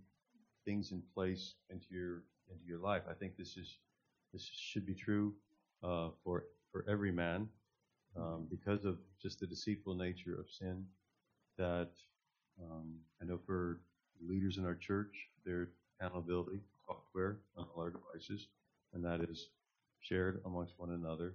things 0.64 0.92
in 0.92 1.02
place 1.14 1.56
into 1.68 1.86
your 1.90 2.22
into 2.50 2.64
your 2.66 2.78
life. 2.78 3.02
I 3.08 3.12
think 3.12 3.36
this 3.36 3.58
is 3.58 3.76
this 4.32 4.48
should 4.54 4.86
be 4.86 4.94
true 4.94 5.34
uh, 5.84 6.08
for 6.24 6.44
for 6.72 6.86
every 6.88 7.12
man 7.12 7.48
um, 8.16 8.46
because 8.50 8.84
of 8.84 8.98
just 9.20 9.40
the 9.40 9.46
deceitful 9.46 9.94
nature 9.94 10.34
of 10.38 10.46
sin. 10.50 10.84
That 11.58 11.90
um, 12.62 12.94
I 13.20 13.24
know 13.26 13.38
for 13.46 13.80
leaders 14.26 14.56
in 14.56 14.64
our 14.64 14.74
church, 14.74 15.28
their 15.44 15.68
accountability 16.00 16.60
software 16.86 17.38
on 17.56 17.66
all 17.74 17.82
our 17.82 17.90
devices, 17.90 18.48
and 18.94 19.04
that 19.04 19.20
is 19.20 19.48
shared 20.00 20.40
amongst 20.46 20.74
one 20.78 20.90
another. 20.92 21.34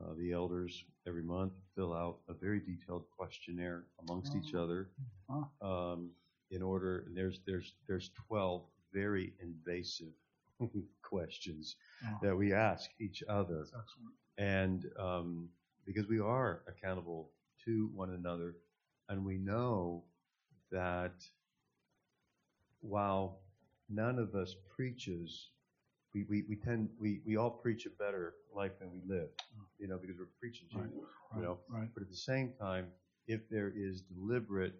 Uh, 0.00 0.14
the 0.18 0.32
elders 0.32 0.84
every 1.06 1.22
month 1.22 1.52
fill 1.76 1.92
out 1.92 2.18
a 2.28 2.34
very 2.34 2.60
detailed 2.60 3.04
questionnaire 3.16 3.84
amongst 4.00 4.34
each 4.34 4.54
other. 4.54 4.88
Um, 5.60 6.10
in 6.50 6.62
order, 6.62 7.04
and 7.06 7.16
there's 7.16 7.40
there's 7.46 7.74
there's 7.86 8.10
12 8.28 8.62
very 8.92 9.32
invasive 9.40 10.12
questions 11.02 11.76
that 12.22 12.36
we 12.36 12.52
ask 12.52 12.90
each 13.00 13.22
other, 13.28 13.58
That's 13.58 13.72
excellent. 13.72 14.14
and 14.38 14.86
um, 14.98 15.48
because 15.86 16.08
we 16.08 16.20
are 16.20 16.62
accountable 16.68 17.30
to 17.64 17.90
one 17.94 18.10
another, 18.10 18.56
and 19.08 19.24
we 19.24 19.38
know 19.38 20.04
that 20.70 21.14
while 22.80 23.40
none 23.88 24.18
of 24.18 24.34
us 24.34 24.54
preaches, 24.74 25.48
we, 26.14 26.24
we, 26.28 26.44
we 26.48 26.56
tend 26.56 26.88
we, 27.00 27.20
we 27.26 27.36
all 27.36 27.50
preach 27.50 27.86
a 27.86 27.90
better 27.90 28.34
life 28.54 28.72
than 28.78 28.90
we 28.92 29.00
live, 29.06 29.28
you 29.78 29.88
know, 29.88 29.98
because 29.98 30.16
we're 30.18 30.26
preaching 30.40 30.66
Jesus, 30.70 30.86
Right, 31.32 31.38
you 31.38 31.42
know. 31.42 31.58
Right. 31.68 31.88
But 31.94 32.02
at 32.02 32.10
the 32.10 32.16
same 32.16 32.52
time, 32.60 32.86
if 33.26 33.48
there 33.48 33.72
is 33.74 34.02
deliberate 34.02 34.74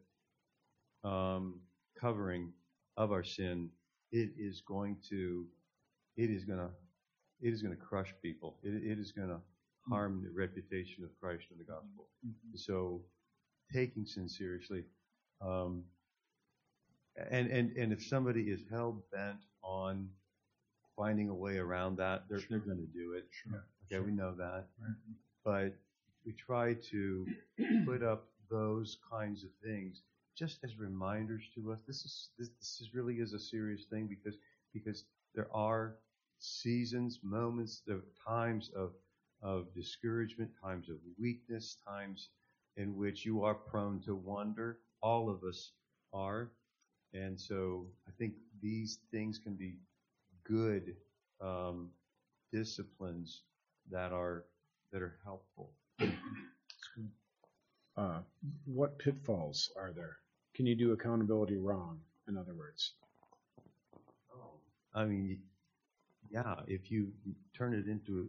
um, 1.05 1.61
covering 2.01 2.53
of 2.97 3.13
our 3.13 3.25
sin, 3.25 3.71
it 4.11 4.31
is 4.39 4.61
going 4.61 4.97
to 5.09 5.47
it 6.17 6.31
is 6.31 6.45
going 6.45 6.59
to 6.59 6.69
it 7.41 7.53
is 7.53 7.63
going 7.63 7.75
to 7.75 7.81
crush 7.81 8.15
people. 8.23 8.57
It, 8.63 8.75
it 8.93 8.99
is 8.99 9.13
going 9.13 9.29
to 9.29 9.41
harm 9.89 10.23
the 10.25 10.31
reputation 10.31 11.05
of 11.05 11.11
Christ 11.21 11.45
and 11.51 11.61
the 11.61 11.65
gospel. 11.65 12.09
Mhm. 12.27 12.59
So, 12.59 13.05
taking 13.73 14.07
sin 14.07 14.29
seriously, 14.29 14.85
um, 15.41 15.85
and 17.31 17.49
and 17.51 17.77
and 17.77 17.93
if 17.93 18.03
somebody 18.05 18.51
is 18.51 18.61
hell 18.71 19.05
bent 19.13 19.39
on 19.63 20.09
finding 20.97 21.29
a 21.29 21.35
way 21.35 21.59
around 21.59 21.97
that, 21.97 22.25
they're 22.29 22.41
they're 22.51 22.59
going 22.59 22.79
to 22.79 22.93
do 22.93 23.15
it. 23.15 23.27
Sure. 23.31 23.65
Okay, 23.93 24.05
we 24.05 24.13
know 24.13 24.35
that. 24.37 24.69
Right. 24.81 24.97
But 25.45 25.75
we 26.25 26.33
try 26.33 26.75
to 26.91 27.27
put 27.87 28.03
up 28.03 28.29
those 28.51 28.99
kinds 29.11 29.45
of 29.45 29.51
things 29.65 30.03
just 30.37 30.59
as 30.65 30.79
reminders 30.79 31.43
to 31.55 31.73
us. 31.73 31.81
This 31.87 32.05
is 32.05 32.31
this, 32.39 32.51
this 32.61 32.81
is 32.81 32.95
really 32.95 33.17
is 33.17 33.33
a 33.33 33.39
serious 33.41 33.85
thing 33.91 34.07
because 34.07 34.37
because 34.73 35.05
there 35.35 35.49
are 35.55 35.97
seasons, 36.39 37.21
moments, 37.23 37.83
of 37.89 38.03
times 38.27 38.71
of 38.77 38.93
of 39.43 39.75
discouragement, 39.75 40.51
times 40.63 40.89
of 40.89 40.97
weakness, 41.19 41.77
times 41.87 42.31
in 42.77 42.97
which 42.97 43.25
you 43.25 43.43
are 43.45 43.55
prone 43.55 44.01
to 44.03 44.15
wonder. 44.15 44.79
All 45.03 45.29
of 45.29 45.43
us 45.45 45.73
are. 46.13 46.53
And 47.13 47.39
so 47.39 47.87
I 48.09 48.13
think 48.19 48.35
these 48.63 48.99
things 49.11 49.39
can 49.39 49.55
be 49.55 49.77
good 50.45 50.95
um, 51.41 51.91
disciplines 52.53 53.43
that 53.91 54.13
are 54.13 54.45
that 54.93 55.03
are 55.03 55.19
helpful. 55.25 55.73
Uh, 57.97 58.21
what 58.65 58.99
pitfalls 58.99 59.71
are 59.77 59.93
there? 59.93 60.17
Can 60.55 60.67
you 60.67 60.75
do 60.75 60.93
accountability 60.93 61.57
wrong? 61.57 62.01
In 62.29 62.37
other 62.37 62.55
words, 62.55 62.93
I 64.95 65.05
mean, 65.05 65.41
yeah, 66.31 66.57
if 66.67 66.91
you 66.91 67.09
turn 67.57 67.75
it 67.75 67.87
into 67.87 68.21
a 68.21 68.25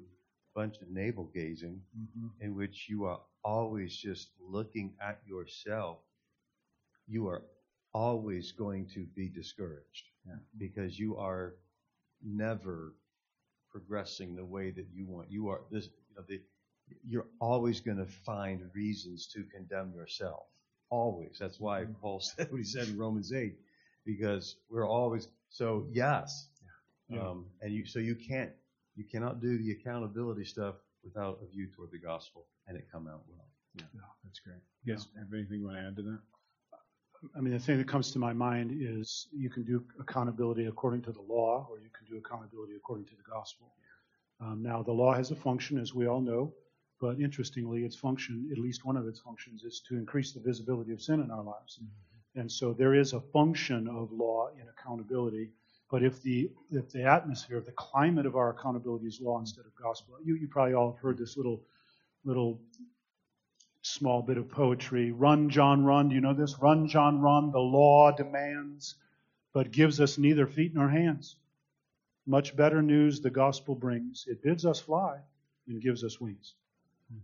bunch 0.56 0.78
of 0.82 0.90
navel 0.90 1.30
gazing, 1.34 1.82
in 2.42 2.56
which 2.56 2.88
you 2.90 3.06
are 3.06 3.22
always 3.44 3.96
just 3.96 4.30
looking 4.40 4.94
at 5.02 5.20
yourself, 5.28 6.00
you 7.08 7.28
are 7.28 7.44
always 7.94 8.52
going 8.52 8.88
to 8.94 9.06
be 9.16 9.30
discouraged 9.30 10.06
Yeah. 10.26 10.36
because 10.58 10.98
you 11.00 11.18
are 11.18 11.56
never 12.24 12.96
progressing 13.72 14.36
the 14.36 14.46
way 14.46 14.72
that 14.72 14.88
you 14.94 15.06
want. 15.08 15.32
You 15.32 15.50
are 15.50 15.62
this. 15.72 15.86
You 16.10 16.16
know, 16.18 16.24
the, 16.28 16.42
you're 17.08 17.28
always 17.40 17.82
going 17.82 17.98
to 17.98 18.06
find 18.26 18.70
reasons 18.76 19.28
to 19.34 19.44
condemn 19.56 19.94
yourself. 19.94 20.44
Always. 20.90 21.38
That's 21.40 21.60
why 21.60 21.86
Paul 22.02 22.20
said 22.22 22.52
what 22.52 22.58
he 22.60 22.64
said 22.66 22.88
in 22.90 22.98
Romans 22.98 23.34
eight, 23.34 23.58
because 24.06 24.58
we're 24.70 24.88
always. 24.88 25.28
So 25.50 25.88
yes, 25.94 26.50
Yeah. 27.10 27.22
um, 27.30 27.48
and 27.62 27.74
you 27.74 27.86
so 27.86 28.00
you 28.00 28.16
can't 28.16 28.52
you 28.96 29.04
cannot 29.04 29.42
do 29.42 29.58
the 29.58 29.72
accountability 29.72 30.46
stuff 30.46 30.76
without 31.04 31.40
a 31.44 31.52
view 31.52 31.68
toward 31.76 31.92
the 31.92 32.00
gospel 32.00 32.46
and 32.68 32.78
it 32.78 32.88
come 32.92 33.08
out 33.08 33.22
well. 33.28 33.48
that's 34.24 34.40
great. 34.40 34.62
You 34.84 34.94
guys 34.94 35.08
have 35.18 35.34
anything 35.34 35.60
you 35.60 35.66
want 35.66 35.78
to 35.78 35.84
add 35.84 35.96
to 35.98 36.02
that? 36.04 36.20
I 37.36 37.40
mean, 37.40 37.54
the 37.54 37.60
thing 37.60 37.78
that 37.78 37.88
comes 37.88 38.12
to 38.12 38.20
my 38.20 38.34
mind 38.34 38.72
is 38.74 39.28
you 39.32 39.50
can 39.50 39.64
do 39.64 39.84
accountability 40.00 40.66
according 40.66 41.04
to 41.04 41.12
the 41.12 41.22
law, 41.22 41.68
or 41.70 41.80
you 41.80 41.90
can 41.98 42.06
do 42.06 42.18
accountability 42.18 42.76
according 42.76 43.06
to 43.06 43.16
the 43.16 43.24
gospel. 43.24 43.72
Um, 44.42 44.62
now, 44.62 44.84
the 44.84 44.92
law 44.92 45.14
has 45.14 45.32
a 45.32 45.36
function, 45.36 45.80
as 45.80 45.94
we 45.94 46.08
all 46.08 46.20
know, 46.20 46.54
but 47.00 47.20
interestingly, 47.20 47.86
its 47.86 47.96
function, 47.96 48.50
at 48.52 48.58
least 48.58 48.86
one 48.86 48.98
of 48.98 49.08
its 49.08 49.20
functions, 49.20 49.64
is 49.64 49.82
to 49.88 49.96
increase 49.96 50.34
the 50.34 50.42
visibility 50.42 50.92
of 50.92 51.02
sin 51.02 51.22
in 51.22 51.32
our 51.32 51.44
lives. 51.44 51.80
And 52.36 52.52
so 52.52 52.74
there 52.74 52.94
is 52.94 53.14
a 53.14 53.22
function 53.22 53.88
of 53.88 54.12
law 54.12 54.50
in 54.60 54.68
accountability. 54.68 55.52
But 55.94 56.02
if 56.02 56.24
the 56.24 56.50
if 56.72 56.90
the 56.90 57.04
atmosphere, 57.04 57.62
the 57.62 57.72
climate 57.74 58.26
of 58.26 58.36
our 58.36 58.50
accountability 58.50 59.06
is 59.06 59.22
law 59.22 59.40
instead 59.40 59.64
of 59.64 59.76
gospel, 59.76 60.16
you, 60.26 60.34
you 60.34 60.48
probably 60.48 60.74
all 60.74 60.92
have 60.92 61.00
heard 61.00 61.20
this 61.20 61.38
little 61.38 61.62
little 62.26 62.60
small 63.84 64.24
bit 64.24 64.40
of 64.40 64.50
poetry. 64.50 65.12
Run, 65.12 65.52
John, 65.52 65.86
run. 65.86 66.10
Do 66.10 66.16
you 66.16 66.22
know 66.22 66.34
this? 66.34 66.58
Run, 66.60 66.88
John, 66.88 67.22
run. 67.22 67.52
The 67.52 67.60
law 67.60 68.12
demands, 68.12 68.96
but 69.54 69.70
gives 69.70 70.02
us 70.02 70.18
neither 70.18 70.48
feet 70.48 70.74
nor 70.74 70.90
hands. 70.90 71.36
Much 72.26 72.56
better 72.56 72.82
news 72.82 73.22
the 73.22 73.30
gospel 73.30 73.76
brings. 73.76 74.26
It 74.28 74.42
bids 74.42 74.66
us 74.66 74.80
fly 74.80 75.20
and 75.68 75.80
gives 75.80 76.04
us 76.04 76.20
wings. 76.20 76.56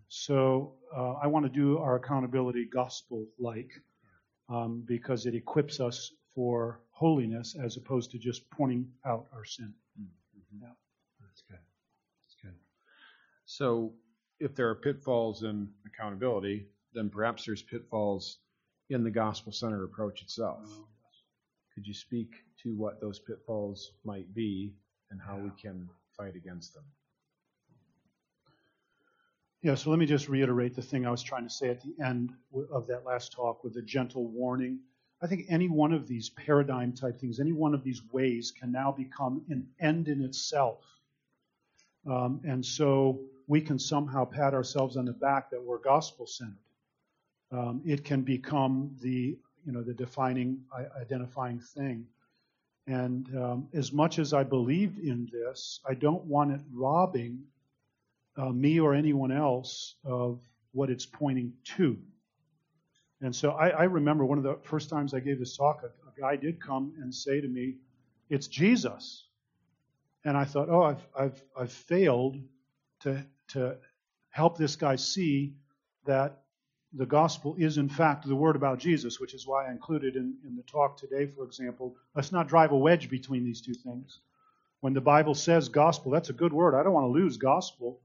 So 0.09 0.73
uh, 0.95 1.13
I 1.13 1.25
want 1.25 1.43
to 1.43 1.49
do 1.51 1.79
our 1.79 1.95
accountability 1.95 2.65
gospel 2.65 3.25
like 3.39 3.71
um, 4.47 4.83
because 4.85 5.25
it 5.25 5.33
equips 5.33 5.79
us 5.79 6.11
for 6.35 6.81
holiness 6.99 7.55
as 7.63 7.77
opposed 7.77 8.11
to 8.11 8.17
just 8.17 8.49
pointing 8.51 8.85
out 9.05 9.27
our 9.33 9.45
sin. 9.45 9.73
Mm-hmm. 9.97 10.63
Yeah, 10.63 10.67
That's 11.21 11.41
good. 11.49 11.59
That's 12.25 12.35
good. 12.43 12.59
So, 13.45 13.93
if 14.41 14.53
there 14.53 14.67
are 14.67 14.75
pitfalls 14.75 15.43
in 15.43 15.69
accountability, 15.85 16.67
then 16.93 17.09
perhaps 17.09 17.45
there's 17.45 17.61
pitfalls 17.61 18.39
in 18.89 19.01
the 19.01 19.11
gospel 19.11 19.53
centered 19.53 19.85
approach 19.85 20.21
itself. 20.21 20.59
Oh, 20.67 20.87
Could 21.73 21.87
you 21.87 21.93
speak 21.93 22.31
to 22.63 22.75
what 22.75 22.99
those 22.99 23.19
pitfalls 23.19 23.93
might 24.03 24.33
be 24.33 24.73
and 25.09 25.21
how 25.25 25.37
we 25.37 25.51
can 25.61 25.87
fight 26.17 26.35
against 26.35 26.73
them? 26.73 26.83
Yeah, 29.61 29.75
so 29.75 29.89
let 29.89 29.99
me 29.99 30.05
just 30.05 30.27
reiterate 30.27 30.75
the 30.75 30.81
thing 30.81 31.05
I 31.05 31.11
was 31.11 31.23
trying 31.23 31.43
to 31.43 31.49
say 31.49 31.69
at 31.69 31.81
the 31.81 31.93
end 32.03 32.33
of 32.73 32.87
that 32.87 33.05
last 33.05 33.31
talk 33.31 33.63
with 33.63 33.73
the 33.73 33.81
gentle 33.81 34.27
warning. 34.27 34.79
I 35.21 35.27
think 35.27 35.45
any 35.49 35.67
one 35.67 35.91
of 35.91 36.07
these 36.07 36.29
paradigm 36.29 36.93
type 36.93 37.19
things, 37.19 37.39
any 37.39 37.51
one 37.51 37.73
of 37.73 37.83
these 37.83 38.01
ways 38.11 38.51
can 38.51 38.71
now 38.71 38.91
become 38.91 39.41
an 39.49 39.67
end 39.79 40.07
in 40.07 40.21
itself. 40.21 40.83
Um, 42.09 42.41
and 42.45 42.65
so 42.65 43.19
we 43.47 43.61
can 43.61 43.79
somehow 43.79 44.25
pat 44.25 44.53
ourselves 44.53 44.95
on 44.95 45.05
the 45.05 45.13
back 45.13 45.49
that 45.51 45.61
we're 45.61 45.79
gospel 45.79 46.25
centered. 46.25 46.55
Um, 47.51 47.81
it 47.85 48.05
can 48.05 48.21
become 48.21 48.95
the 49.01 49.37
you 49.65 49.73
know 49.73 49.81
the 49.81 49.93
defining 49.93 50.61
identifying 50.99 51.59
thing. 51.59 52.05
And 52.87 53.27
um, 53.35 53.67
as 53.73 53.91
much 53.91 54.19
as 54.19 54.33
I 54.33 54.43
believed 54.43 54.97
in 54.99 55.29
this, 55.31 55.79
I 55.87 55.93
don't 55.93 56.23
want 56.25 56.51
it 56.51 56.61
robbing 56.73 57.43
uh, 58.37 58.49
me 58.49 58.79
or 58.79 58.95
anyone 58.95 59.31
else 59.31 59.95
of 60.03 60.41
what 60.71 60.89
it's 60.89 61.05
pointing 61.05 61.53
to. 61.75 61.97
And 63.21 63.35
so 63.35 63.51
I, 63.51 63.69
I 63.69 63.83
remember 63.83 64.25
one 64.25 64.37
of 64.37 64.43
the 64.43 64.57
first 64.63 64.89
times 64.89 65.13
I 65.13 65.19
gave 65.19 65.39
this 65.39 65.57
talk, 65.57 65.83
a, 65.83 65.87
a 65.87 66.21
guy 66.21 66.35
did 66.35 66.61
come 66.61 66.93
and 67.01 67.13
say 67.13 67.41
to 67.41 67.47
me, 67.47 67.75
"It's 68.29 68.47
Jesus," 68.47 69.25
and 70.23 70.37
I 70.37 70.45
thought, 70.45 70.69
"Oh, 70.69 70.83
I've 70.83 71.07
I've 71.17 71.43
I've 71.57 71.71
failed 71.71 72.37
to 73.01 73.25
to 73.49 73.77
help 74.29 74.57
this 74.57 74.75
guy 74.75 74.95
see 74.95 75.53
that 76.05 76.43
the 76.93 77.05
gospel 77.05 77.55
is 77.57 77.77
in 77.77 77.89
fact 77.89 78.25
the 78.27 78.35
word 78.35 78.55
about 78.55 78.79
Jesus, 78.79 79.19
which 79.19 79.33
is 79.33 79.45
why 79.45 79.67
I 79.67 79.71
included 79.71 80.15
in, 80.15 80.35
in 80.45 80.55
the 80.55 80.63
talk 80.63 80.97
today, 80.97 81.27
for 81.27 81.43
example. 81.43 81.95
Let's 82.15 82.31
not 82.31 82.47
drive 82.47 82.71
a 82.71 82.77
wedge 82.77 83.09
between 83.09 83.43
these 83.43 83.61
two 83.61 83.73
things. 83.73 84.21
When 84.79 84.93
the 84.93 85.01
Bible 85.01 85.35
says 85.35 85.69
gospel, 85.69 86.11
that's 86.11 86.29
a 86.29 86.33
good 86.33 86.53
word. 86.53 86.73
I 86.73 86.83
don't 86.83 86.93
want 86.93 87.05
to 87.05 87.11
lose 87.11 87.37
gospel, 87.37 87.99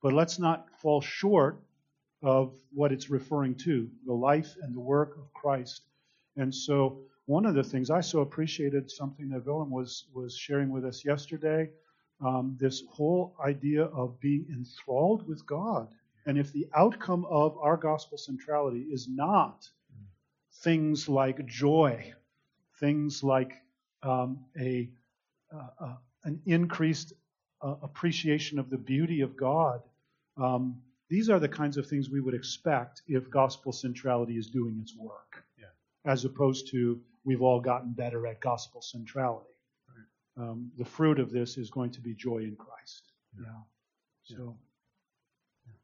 but 0.00 0.12
let's 0.12 0.38
not 0.38 0.68
fall 0.78 1.00
short 1.00 1.60
of 2.24 2.54
what 2.72 2.90
it's 2.90 3.10
referring 3.10 3.54
to 3.54 3.88
the 4.06 4.12
life 4.12 4.56
and 4.62 4.74
the 4.74 4.80
work 4.80 5.16
of 5.18 5.32
Christ. 5.34 5.82
And 6.36 6.52
so, 6.52 7.00
one 7.26 7.46
of 7.46 7.54
the 7.54 7.62
things 7.62 7.90
I 7.90 8.00
so 8.00 8.20
appreciated 8.20 8.90
something 8.90 9.30
that 9.30 9.46
Willem 9.46 9.70
was, 9.70 10.06
was 10.12 10.36
sharing 10.36 10.70
with 10.70 10.84
us 10.84 11.04
yesterday 11.04 11.70
um, 12.20 12.56
this 12.60 12.82
whole 12.90 13.34
idea 13.42 13.84
of 13.84 14.18
being 14.20 14.46
enthralled 14.52 15.26
with 15.26 15.44
God. 15.46 15.88
And 16.26 16.38
if 16.38 16.52
the 16.52 16.66
outcome 16.74 17.26
of 17.26 17.56
our 17.58 17.76
gospel 17.76 18.18
centrality 18.18 18.80
is 18.80 19.08
not 19.08 19.68
things 20.62 21.08
like 21.08 21.44
joy, 21.46 22.12
things 22.80 23.22
like 23.22 23.52
um, 24.02 24.44
a, 24.58 24.90
uh, 25.54 25.84
uh, 25.84 25.96
an 26.24 26.40
increased 26.46 27.12
uh, 27.62 27.76
appreciation 27.82 28.58
of 28.58 28.70
the 28.70 28.78
beauty 28.78 29.20
of 29.20 29.36
God, 29.36 29.82
um, 30.36 30.80
these 31.10 31.28
are 31.30 31.38
the 31.38 31.48
kinds 31.48 31.76
of 31.76 31.86
things 31.86 32.10
we 32.10 32.20
would 32.20 32.34
expect 32.34 33.02
if 33.06 33.28
gospel 33.30 33.72
centrality 33.72 34.36
is 34.36 34.48
doing 34.48 34.78
its 34.80 34.96
work, 34.96 35.44
Yeah. 35.58 35.66
as 36.04 36.24
opposed 36.24 36.68
to 36.70 37.00
we've 37.24 37.42
all 37.42 37.60
gotten 37.60 37.92
better 37.92 38.26
at 38.26 38.40
gospel 38.40 38.80
centrality. 38.82 39.50
Um, 40.36 40.72
the 40.76 40.84
fruit 40.84 41.20
of 41.20 41.30
this 41.30 41.56
is 41.58 41.70
going 41.70 41.92
to 41.92 42.00
be 42.00 42.14
joy 42.14 42.38
in 42.38 42.56
Christ. 42.56 43.12
Yeah. 43.38 43.46
So, 44.24 44.56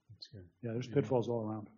That's 0.08 0.26
good. 0.28 0.44
yeah, 0.62 0.72
there's 0.72 0.88
pitfalls 0.88 1.28
all 1.28 1.42
around. 1.48 1.68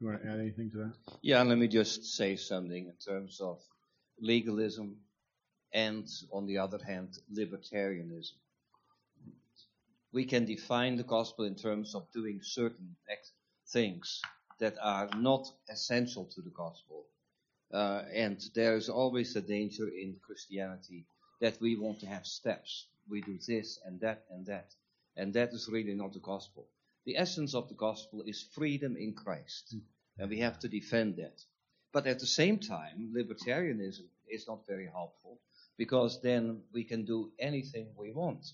You 0.00 0.06
want 0.08 0.22
to 0.22 0.28
add 0.28 0.40
anything 0.40 0.70
to 0.70 0.76
that? 0.78 0.94
Yeah, 1.20 1.42
let 1.42 1.58
me 1.58 1.68
just 1.68 2.04
say 2.16 2.34
something 2.36 2.86
in 2.86 2.94
terms 2.96 3.40
of 3.40 3.60
legalism 4.20 4.96
and, 5.74 6.08
on 6.32 6.46
the 6.46 6.58
other 6.58 6.78
hand, 6.82 7.18
libertarianism. 7.32 8.32
We 10.12 10.24
can 10.26 10.44
define 10.44 10.96
the 10.96 11.04
gospel 11.04 11.44
in 11.44 11.54
terms 11.54 11.94
of 11.94 12.10
doing 12.12 12.40
certain 12.42 12.96
things 13.72 14.20
that 14.60 14.76
are 14.80 15.08
not 15.16 15.48
essential 15.68 16.26
to 16.26 16.42
the 16.42 16.50
gospel. 16.50 17.06
Uh, 17.72 18.02
and 18.12 18.38
there 18.54 18.76
is 18.76 18.88
always 18.88 19.34
a 19.34 19.40
danger 19.40 19.88
in 19.88 20.16
Christianity 20.24 21.06
that 21.40 21.60
we 21.60 21.76
want 21.76 22.00
to 22.00 22.06
have 22.06 22.26
steps. 22.26 22.86
We 23.08 23.22
do 23.22 23.38
this 23.46 23.80
and 23.84 24.00
that 24.00 24.24
and 24.30 24.46
that. 24.46 24.74
And 25.16 25.32
that 25.34 25.50
is 25.52 25.68
really 25.68 25.94
not 25.94 26.12
the 26.12 26.20
gospel. 26.20 26.68
The 27.04 27.16
essence 27.16 27.54
of 27.54 27.68
the 27.68 27.74
gospel 27.74 28.22
is 28.26 28.46
freedom 28.54 28.96
in 28.96 29.14
Christ. 29.14 29.74
And 30.18 30.30
we 30.30 30.38
have 30.40 30.58
to 30.60 30.68
defend 30.68 31.16
that. 31.16 31.42
But 31.92 32.06
at 32.06 32.20
the 32.20 32.26
same 32.26 32.58
time, 32.58 33.12
libertarianism 33.14 34.06
is 34.28 34.46
not 34.46 34.66
very 34.66 34.86
helpful 34.86 35.38
because 35.76 36.20
then 36.22 36.62
we 36.72 36.84
can 36.84 37.04
do 37.04 37.32
anything 37.38 37.88
we 37.96 38.12
want, 38.12 38.46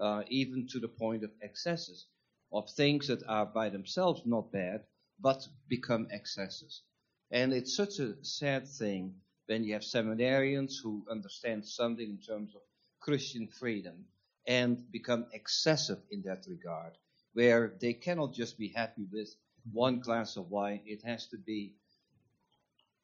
uh, 0.00 0.22
even 0.28 0.66
to 0.68 0.80
the 0.80 0.88
point 0.88 1.24
of 1.24 1.30
excesses, 1.42 2.06
of 2.52 2.68
things 2.70 3.08
that 3.08 3.22
are 3.28 3.46
by 3.46 3.68
themselves 3.70 4.22
not 4.24 4.52
bad, 4.52 4.84
but 5.20 5.46
become 5.68 6.08
excesses. 6.10 6.82
And 7.30 7.52
it's 7.52 7.76
such 7.76 7.98
a 7.98 8.22
sad 8.24 8.68
thing 8.68 9.14
when 9.46 9.64
you 9.64 9.74
have 9.74 9.82
seminarians 9.82 10.74
who 10.82 11.06
understand 11.10 11.66
something 11.66 12.08
in 12.08 12.18
terms 12.18 12.54
of 12.54 12.62
Christian 13.00 13.48
freedom 13.48 14.06
and 14.46 14.90
become 14.92 15.26
excessive 15.32 15.98
in 16.10 16.22
that 16.22 16.46
regard, 16.48 16.94
where 17.34 17.74
they 17.80 17.94
cannot 17.94 18.34
just 18.34 18.58
be 18.58 18.68
happy 18.68 19.06
with 19.12 19.34
one 19.72 20.00
glass 20.00 20.36
of 20.36 20.50
wine. 20.50 20.80
It 20.86 21.02
has 21.04 21.26
to 21.28 21.38
be 21.38 21.74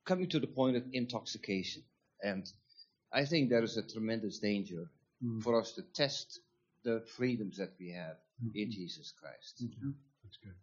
coming 0.05 0.28
to 0.31 0.40
the 0.40 0.46
point 0.46 0.76
of 0.76 0.85
intoxication. 0.92 1.83
And 2.22 2.50
I 3.12 3.24
think 3.24 3.50
there 3.50 3.62
is 3.64 3.76
a 3.76 3.83
tremendous 3.83 4.38
danger 4.38 4.90
Mm. 5.22 5.42
for 5.42 5.61
us 5.61 5.72
to 5.72 5.83
test 5.83 6.40
the 6.85 7.01
freedoms 7.16 7.57
that 7.59 7.73
we 7.79 7.90
have 7.90 8.16
in 8.55 8.68
Mhm. 8.68 8.71
Jesus 8.71 9.12
Christ. 9.12 9.62
Mhm. 9.64 9.95
That's 10.25 10.37
good. 10.38 10.55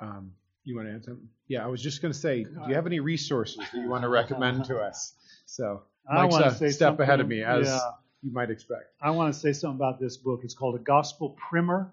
Um, 0.00 0.34
you 0.64 0.76
want 0.76 0.88
to 0.88 0.94
add 0.94 1.04
something? 1.04 1.28
Yeah, 1.48 1.64
I 1.64 1.68
was 1.68 1.82
just 1.82 2.02
going 2.02 2.12
to 2.12 2.18
say, 2.18 2.44
do 2.44 2.50
you 2.68 2.74
have 2.74 2.86
any 2.86 3.00
resources 3.00 3.56
that 3.56 3.74
you 3.74 3.88
want 3.88 4.02
to 4.02 4.08
recommend 4.08 4.64
to 4.66 4.78
us? 4.80 5.14
So, 5.46 5.82
I 6.06 6.14
Mike's 6.22 6.32
wanna 6.32 6.46
a 6.46 6.54
say 6.54 6.70
step 6.70 7.00
ahead 7.00 7.20
of 7.20 7.28
me, 7.28 7.42
as 7.42 7.66
yeah. 7.66 7.92
you 8.22 8.30
might 8.32 8.50
expect. 8.50 8.94
I 9.00 9.10
want 9.10 9.32
to 9.32 9.38
say 9.38 9.52
something 9.52 9.76
about 9.76 9.98
this 9.98 10.16
book. 10.16 10.40
It's 10.44 10.54
called 10.54 10.74
A 10.76 10.78
Gospel 10.78 11.30
Primer. 11.30 11.92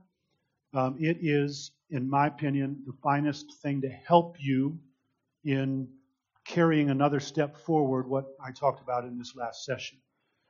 Um, 0.73 0.97
it 0.99 1.17
is, 1.21 1.71
in 1.89 2.09
my 2.09 2.27
opinion, 2.27 2.83
the 2.85 2.93
finest 3.01 3.53
thing 3.61 3.81
to 3.81 3.89
help 3.89 4.37
you 4.41 4.77
in 5.43 5.87
carrying 6.45 6.89
another 6.89 7.19
step 7.19 7.57
forward, 7.57 8.07
what 8.07 8.25
I 8.43 8.51
talked 8.51 8.81
about 8.81 9.03
in 9.05 9.17
this 9.17 9.35
last 9.35 9.65
session. 9.65 9.97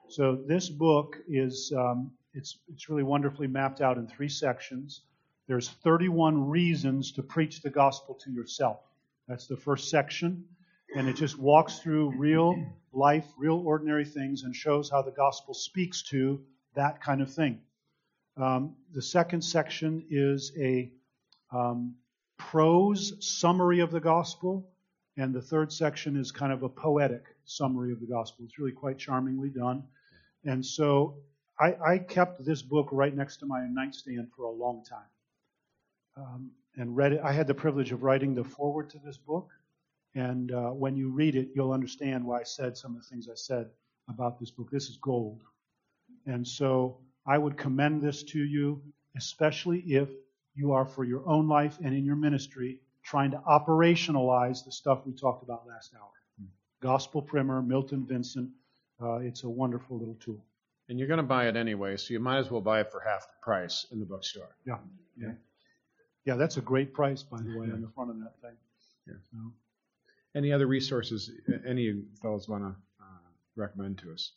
So 0.10 0.36
this 0.36 0.70
book 0.70 1.18
is 1.28 1.72
um, 1.76 2.12
it's 2.36 2.58
it's 2.67 2.89
really 2.89 3.04
wonderfully 3.04 3.48
mapped 3.48 3.82
out 3.82 3.98
in 3.98 4.08
three 4.08 4.30
sections. 4.30 5.02
There's 5.48 5.69
31 5.69 6.50
reasons 6.50 7.12
to 7.13 7.24
preach 7.24 7.62
the 7.62 7.69
gospel 7.69 8.15
to 8.24 8.32
yourself. 8.32 8.80
That's 9.28 9.48
the 9.48 9.58
first 9.58 9.89
section, 9.89 10.45
and 10.95 11.08
it 11.08 11.15
just 11.15 11.38
walks 11.38 11.80
through 11.80 12.17
real 12.17 12.56
life, 12.93 13.26
real 13.38 13.58
ordinary 13.65 14.06
things, 14.06 14.43
and 14.43 14.56
shows 14.56 14.89
how 14.89 15.02
the 15.02 15.12
gospel 15.12 15.54
speaks 15.54 16.04
to 16.04 16.41
that 16.76 17.02
kind 17.02 17.21
of 17.21 17.34
thing. 17.34 17.62
Um, 18.38 18.76
the 18.93 19.02
second 19.02 19.41
section 19.41 20.06
is 20.10 20.52
a 20.60 20.91
um, 21.52 21.95
prose 22.38 23.13
summary 23.19 23.80
of 23.80 23.91
the 23.91 24.00
gospel, 24.00 24.69
and 25.17 25.34
the 25.34 25.41
third 25.41 25.71
section 25.71 26.17
is 26.17 26.32
kind 26.32 26.52
of 26.52 26.63
a 26.63 26.69
poetic 26.69 27.24
summary 27.45 27.93
of 27.93 28.00
the 28.02 28.08
gospel. 28.08 28.45
It's 28.45 28.60
really 28.60 28.74
quite 28.74 28.98
charmingly 28.98 29.50
done. 29.50 29.84
And 30.43 30.65
so 30.65 31.15
I, 31.60 31.76
I 31.86 31.98
kept 32.00 32.44
this 32.46 32.62
book 32.62 32.89
right 32.91 33.15
next 33.15 33.38
to 33.38 33.46
my 33.46 33.65
nightstand 33.70 34.30
for 34.36 34.44
a 34.44 34.52
long 34.52 34.84
time. 34.84 35.08
Um, 36.18 36.52
and 36.78 36.96
read 36.96 37.13
it. 37.13 37.22
I 37.24 37.32
had 37.32 37.48
the 37.48 37.54
privilege 37.54 37.91
of 37.91 38.04
writing 38.04 38.36
the 38.36 38.44
foreword 38.44 38.89
to 38.91 39.00
this 39.00 39.18
book. 39.18 39.50
And 40.13 40.52
uh, 40.52 40.70
when 40.70 40.96
you 40.96 41.10
read 41.10 41.36
it, 41.36 41.50
you'll 41.56 41.72
understand 41.72 42.26
why 42.26 42.41
I 42.41 42.44
said 42.44 42.78
some 42.78 42.96
of 42.96 43.02
the 43.02 43.08
things 43.08 43.28
I 43.30 43.36
said 43.36 43.70
about 44.10 44.39
this 44.39 44.52
book. 44.52 44.70
This 44.72 44.89
is 44.89 44.98
gold. 44.98 45.41
And 46.26 46.48
so 46.48 46.98
I 47.26 47.38
would 47.38 47.58
commend 47.58 48.02
this 48.02 48.24
to 48.24 48.39
you, 48.39 48.82
especially 49.18 49.80
if 49.80 50.10
you 50.56 50.72
are 50.72 50.86
for 50.86 51.04
your 51.04 51.28
own 51.28 51.48
life 51.48 51.78
and 51.84 51.94
in 51.94 52.06
your 52.06 52.15
ministry 52.15 52.80
trying 53.04 53.32
to 53.32 53.38
operationalize 53.38 54.65
the 54.65 54.72
stuff 54.72 55.06
we 55.06 55.13
talked 55.13 55.44
about 55.44 55.68
last 55.68 55.94
hour. 55.96 56.10
Gospel 56.82 57.22
Primer, 57.22 57.62
Milton 57.62 58.06
Vincent. 58.06 58.50
Uh, 59.02 59.15
it's 59.15 59.44
a 59.44 59.50
wonderful 59.50 59.98
little 59.98 60.18
tool. 60.20 60.44
And 60.88 61.00
you're 61.00 61.08
going 61.08 61.17
to 61.17 61.24
buy 61.24 61.48
it 61.48 61.56
anyway, 61.56 61.98
so 61.98 62.13
you 62.13 62.19
might 62.19 62.38
as 62.38 62.52
well 62.52 62.62
buy 62.62 62.82
it 62.82 62.91
for 62.91 63.00
half 63.00 63.21
the 63.21 63.41
price 63.41 63.88
in 63.91 64.00
the 64.00 64.06
bookstore. 64.06 64.56
Yeah, 64.65 64.78
yeah. 65.17 65.32
Yeah, 66.26 66.36
that's 66.36 66.58
a 66.58 66.62
great 66.62 66.93
price, 66.93 67.24
by 67.24 67.38
the 67.38 67.58
way, 67.58 67.67
on 67.71 67.82
the 67.82 67.89
front 67.95 68.10
of 68.12 68.19
that 68.19 68.34
thing. 68.41 68.56
Yeah. 69.08 69.13
So, 69.32 69.38
Any 70.36 70.52
other 70.52 70.67
resources 70.67 71.32
uh, 71.48 71.58
any 71.67 71.88
of 71.89 71.95
you 71.95 72.06
fellows 72.21 72.48
want 72.50 72.63
to 72.63 72.69
uh, 72.69 73.30
recommend 73.56 74.00
to 74.00 74.12
us? 74.12 74.32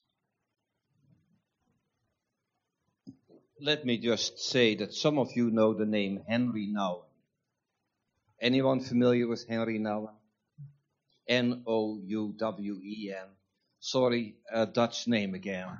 Let 3.61 3.85
me 3.85 3.99
just 3.99 4.39
say 4.39 4.77
that 4.77 4.95
some 4.95 5.19
of 5.19 5.33
you 5.35 5.51
know 5.51 5.75
the 5.75 5.87
name 5.87 6.23
Henry 6.29 6.69
Nouwen. 6.73 7.05
Anyone 8.41 8.81
familiar 8.81 9.27
with 9.27 9.49
Henry 9.49 9.79
Nouwen? 9.81 10.15
N 11.27 11.63
O 11.67 11.99
U 12.05 12.35
W 12.39 12.81
E 12.83 13.13
N. 13.17 13.27
Sorry, 13.81 14.37
a 14.53 14.67
Dutch 14.67 15.09
name 15.09 15.35
again. 15.35 15.69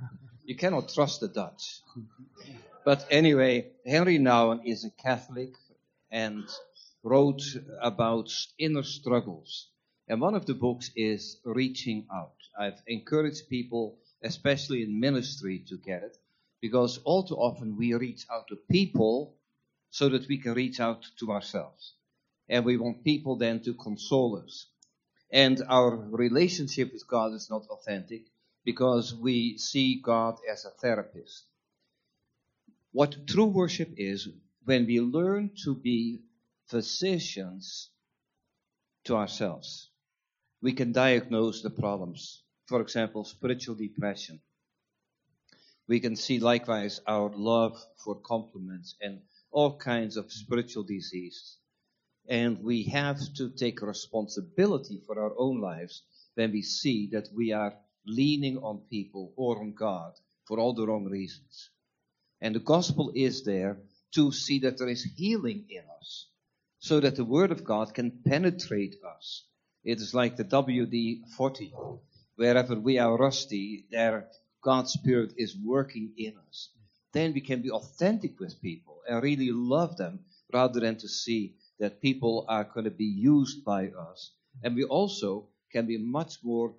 You 0.49 0.57
cannot 0.57 0.89
trust 0.89 1.21
the 1.21 1.29
Dutch. 1.29 1.83
But 2.87 3.07
anyway, 3.11 3.67
Henry 3.85 4.19
Nouwen 4.19 4.65
is 4.65 4.83
a 4.83 4.91
Catholic 4.91 5.53
and 6.11 6.49
wrote 7.03 7.43
about 7.83 8.31
inner 8.59 8.83
struggles. 8.83 9.69
And 10.09 10.23
one 10.23 10.35
of 10.35 10.47
the 10.47 10.55
books 10.55 10.91
is 10.97 11.37
Reaching 11.45 12.07
Out. 12.11 12.41
I've 12.59 12.81
encouraged 12.87 13.51
people, 13.51 13.99
especially 14.23 14.83
in 14.85 15.01
ministry, 15.01 15.65
to 15.69 15.77
get 15.77 16.03
it 16.03 16.17
because 16.63 16.97
all 17.05 17.25
too 17.25 17.37
often 17.37 17.77
we 17.77 17.93
reach 17.93 18.25
out 18.33 18.49
to 18.49 18.57
people 18.57 19.37
so 19.91 20.09
that 20.09 20.29
we 20.29 20.39
can 20.39 20.55
reach 20.55 20.81
out 20.81 21.05
to 21.19 21.31
ourselves. 21.31 21.93
And 22.49 22.65
we 22.65 22.79
want 22.79 23.05
people 23.05 23.37
then 23.37 23.61
to 23.65 23.75
console 23.75 24.43
us. 24.43 24.65
And 25.31 25.63
our 25.69 25.95
relationship 25.95 26.95
with 26.95 27.07
God 27.07 27.35
is 27.35 27.51
not 27.51 27.67
authentic 27.69 28.23
because 28.65 29.15
we 29.15 29.59
see 29.59 30.01
God 30.03 30.39
as 30.51 30.65
a 30.65 30.71
therapist. 30.71 31.45
What 32.93 33.27
true 33.27 33.47
worship 33.47 33.91
is 33.97 34.29
when 34.65 34.87
we 34.87 35.01
learn 35.01 35.51
to 35.65 35.75
be 35.75 36.21
physicians 36.67 37.91
to 39.05 39.17
ourselves. 39.17 39.91
We 40.61 40.73
can 40.73 40.93
diagnose 40.93 41.63
the 41.63 41.71
problems. 41.71 42.43
For 42.67 42.81
example, 42.81 43.25
spiritual 43.25 43.77
depression 43.77 44.41
we 45.89 46.01
can 46.01 46.17
see 46.17 46.39
likewise 46.39 47.01
our 47.07 47.31
love 47.35 47.83
for 48.05 48.21
compliments 48.21 48.95
and 49.01 49.23
all 49.51 49.79
kinds 49.79 50.19
of 50.19 50.31
spiritual 50.31 50.85
diseases. 50.85 51.57
And 52.29 52.63
we 52.63 52.83
have 52.85 53.19
to 53.37 53.49
take 53.49 53.81
responsibility 53.81 55.01
for 55.07 55.19
our 55.19 55.33
own 55.39 55.63
lives 55.63 56.03
when 56.35 56.53
we 56.53 56.61
see 56.61 57.09
that 57.13 57.29
we 57.35 57.53
are 57.53 57.75
leaning 58.09 58.59
on 58.59 58.81
people 58.91 59.33
or 59.37 59.61
on 59.61 59.75
God 59.75 60.13
for 60.47 60.59
all 60.59 60.73
the 60.73 60.87
wrong 60.87 61.05
reasons. 61.05 61.71
And 62.41 62.55
the 62.55 62.61
gospel 62.61 63.13
is 63.15 63.45
there 63.45 63.79
to 64.15 64.33
see 64.33 64.61
that 64.61 64.79
there 64.79 64.89
is 64.89 65.05
healing 65.17 65.67
in 65.69 65.83
us 66.01 66.27
so 66.79 67.01
that 67.01 67.17
the 67.17 67.25
word 67.25 67.51
of 67.51 67.65
God 67.65 67.95
can 67.95 68.23
penetrate 68.25 68.97
us. 69.05 69.45
It 69.85 70.01
is 70.01 70.15
like 70.15 70.37
the 70.37 70.45
WD 70.45 71.29
40. 71.37 71.73
Wherever 72.37 72.77
we 72.77 72.99
are 72.99 73.17
rusty, 73.17 73.87
there 73.91 74.29
God's 74.63 74.93
Spirit 74.93 75.35
is 75.37 75.57
working 75.57 76.13
in 76.17 76.35
us. 76.49 76.71
Then 77.13 77.33
we 77.33 77.41
can 77.41 77.63
be 77.63 77.71
authentic 77.71 78.39
with 78.39 78.61
people 78.63 79.01
and 79.09 79.23
really 79.23 79.51
love 79.51 79.97
them 79.97 80.21
rather 80.53 80.81
than 80.81 80.97
to 80.97 81.09
see 81.09 81.55
that 81.79 82.01
people 82.01 82.45
are 82.49 82.65
going 82.65 82.85
to 82.85 82.91
be 82.91 83.05
used 83.05 83.65
by 83.65 83.89
us. 83.89 84.33
And 84.63 84.75
we 84.75 84.85
also 84.85 85.49
can 85.73 85.87
be 85.87 85.99
much 85.99 86.39
more 86.43 86.75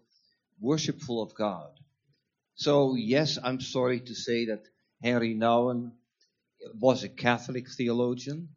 worshipful 0.61 1.21
of 1.21 1.33
God. 1.35 1.71
So, 2.55 2.95
yes, 2.95 3.37
I'm 3.41 3.61
sorry 3.61 4.01
to 4.01 4.15
say 4.15 4.45
that 4.45 4.63
Henry 5.01 5.35
Nouwen 5.35 5.91
was 6.79 7.03
a 7.03 7.09
Catholic 7.09 7.69
theologian, 7.69 8.49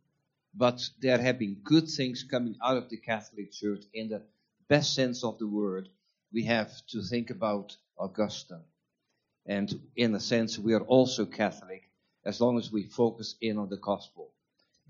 but 0.54 0.82
there 1.00 1.18
have 1.18 1.38
been 1.38 1.60
good 1.62 1.88
things 1.88 2.24
coming 2.24 2.56
out 2.62 2.76
of 2.76 2.90
the 2.90 2.96
Catholic 2.96 3.52
Church 3.52 3.84
in 3.94 4.08
the 4.08 4.22
best 4.68 4.94
sense 4.94 5.24
of 5.24 5.38
the 5.38 5.46
word. 5.46 5.88
We 6.32 6.44
have 6.44 6.70
to 6.88 7.02
think 7.02 7.30
about 7.30 7.76
Augustine. 7.98 8.64
And 9.46 9.80
in 9.96 10.14
a 10.14 10.20
sense, 10.20 10.58
we 10.58 10.74
are 10.74 10.82
also 10.82 11.26
Catholic 11.26 11.82
as 12.24 12.40
long 12.40 12.58
as 12.58 12.72
we 12.72 12.84
focus 12.84 13.36
in 13.40 13.58
on 13.58 13.68
the 13.68 13.76
gospel. 13.76 14.32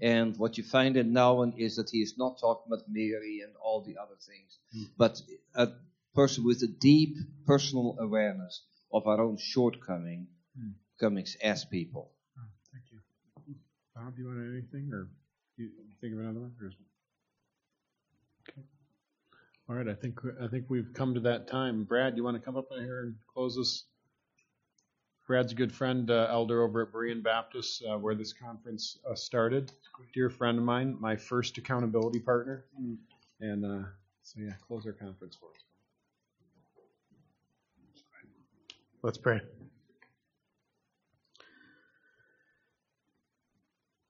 And 0.00 0.36
what 0.38 0.58
you 0.58 0.64
find 0.64 0.96
in 0.96 1.12
Nouwen 1.12 1.56
is 1.58 1.76
that 1.76 1.90
he 1.90 2.02
is 2.02 2.18
not 2.18 2.38
talking 2.40 2.72
about 2.72 2.88
Mary 2.88 3.40
and 3.44 3.52
all 3.62 3.82
the 3.82 3.96
other 3.98 4.16
things, 4.26 4.58
Mm. 4.74 4.90
but 4.96 5.22
a 5.54 5.68
person 6.14 6.44
with 6.44 6.62
a 6.62 6.66
deep 6.66 7.16
personal 7.46 7.96
awareness 8.00 8.62
of 8.92 9.06
our 9.06 9.20
own 9.20 9.36
shortcomings 9.38 10.28
Mm. 10.58 10.74
comings 11.00 11.36
as 11.42 11.64
people. 11.64 12.12
Thank 12.72 12.84
you. 12.92 13.00
Bob, 13.94 14.14
do 14.14 14.22
you 14.22 14.28
want 14.28 14.38
to 14.40 14.44
add 14.44 14.52
anything, 14.52 14.92
or 14.92 15.08
you 15.56 15.70
think 16.00 16.12
of 16.12 16.20
another 16.20 16.40
one? 16.40 16.54
Or 16.60 16.66
is- 16.68 16.74
Okay. 18.48 18.62
All 19.68 19.76
right, 19.76 19.88
I 19.88 19.94
think 19.94 20.18
I 20.40 20.48
think 20.48 20.68
we've 20.68 20.92
come 20.92 21.14
to 21.14 21.20
that 21.20 21.46
time. 21.48 21.84
Brad, 21.84 22.16
you 22.16 22.24
want 22.24 22.36
to 22.36 22.42
come 22.42 22.56
up 22.56 22.68
here 22.70 23.02
and 23.04 23.16
close 23.32 23.56
us? 23.58 23.84
Brad's 25.26 25.52
a 25.52 25.54
good 25.54 25.72
friend, 25.72 26.10
uh, 26.10 26.26
elder 26.28 26.62
over 26.62 26.82
at 26.82 26.92
Berean 26.92 27.22
Baptist, 27.22 27.82
uh, 27.84 27.96
where 27.96 28.14
this 28.14 28.32
conference 28.34 28.98
uh, 29.08 29.14
started. 29.14 29.72
Dear 30.12 30.28
friend 30.28 30.58
of 30.58 30.64
mine, 30.64 31.00
my 31.00 31.16
first 31.16 31.56
accountability 31.58 32.20
partner, 32.20 32.66
Mm. 32.78 32.98
and 33.40 33.64
uh, 33.64 33.88
so 34.22 34.40
yeah, 34.40 34.54
close 34.66 34.84
our 34.84 34.92
conference 34.92 35.36
for 35.36 35.50
us. 35.54 35.64
Let's 39.04 39.18
pray. 39.18 39.40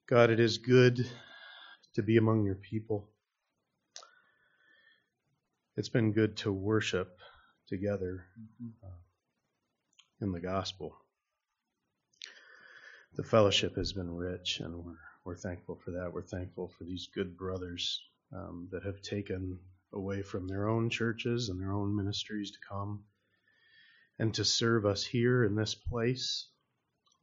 God, 0.07 0.29
it 0.29 0.39
is 0.39 0.59
good 0.59 1.09
to 1.95 2.03
be 2.03 2.19
among 2.19 2.45
your 2.45 2.57
people. 2.57 3.09
It's 5.79 5.89
been 5.89 6.13
good 6.13 6.37
to 6.39 6.53
worship 6.53 7.17
together 7.69 8.27
uh, 8.85 8.89
in 10.21 10.31
the 10.31 10.41
gospel. 10.41 10.95
The 13.15 13.25
fellowship 13.25 13.77
has 13.77 13.95
been 13.95 14.15
rich, 14.15 14.61
and 14.61 14.85
we're 14.85 14.99
we're 15.25 15.37
thankful 15.37 15.77
for 15.83 15.93
that. 15.93 16.13
We're 16.13 16.21
thankful 16.21 16.69
for 16.77 16.85
these 16.85 17.09
good 17.15 17.39
brothers 17.39 17.99
um, 18.37 18.69
that 18.73 18.83
have 18.83 19.01
taken 19.01 19.59
away 19.95 20.21
from 20.21 20.47
their 20.49 20.69
own 20.69 20.91
churches 20.91 21.49
and 21.49 21.59
their 21.59 21.73
own 21.73 21.97
ministries 21.97 22.51
to 22.51 22.59
come 22.69 23.05
and 24.19 24.35
to 24.35 24.45
serve 24.45 24.87
us 24.87 25.05
here 25.05 25.45
in 25.45 25.55
this 25.55 25.75
place. 25.75 26.49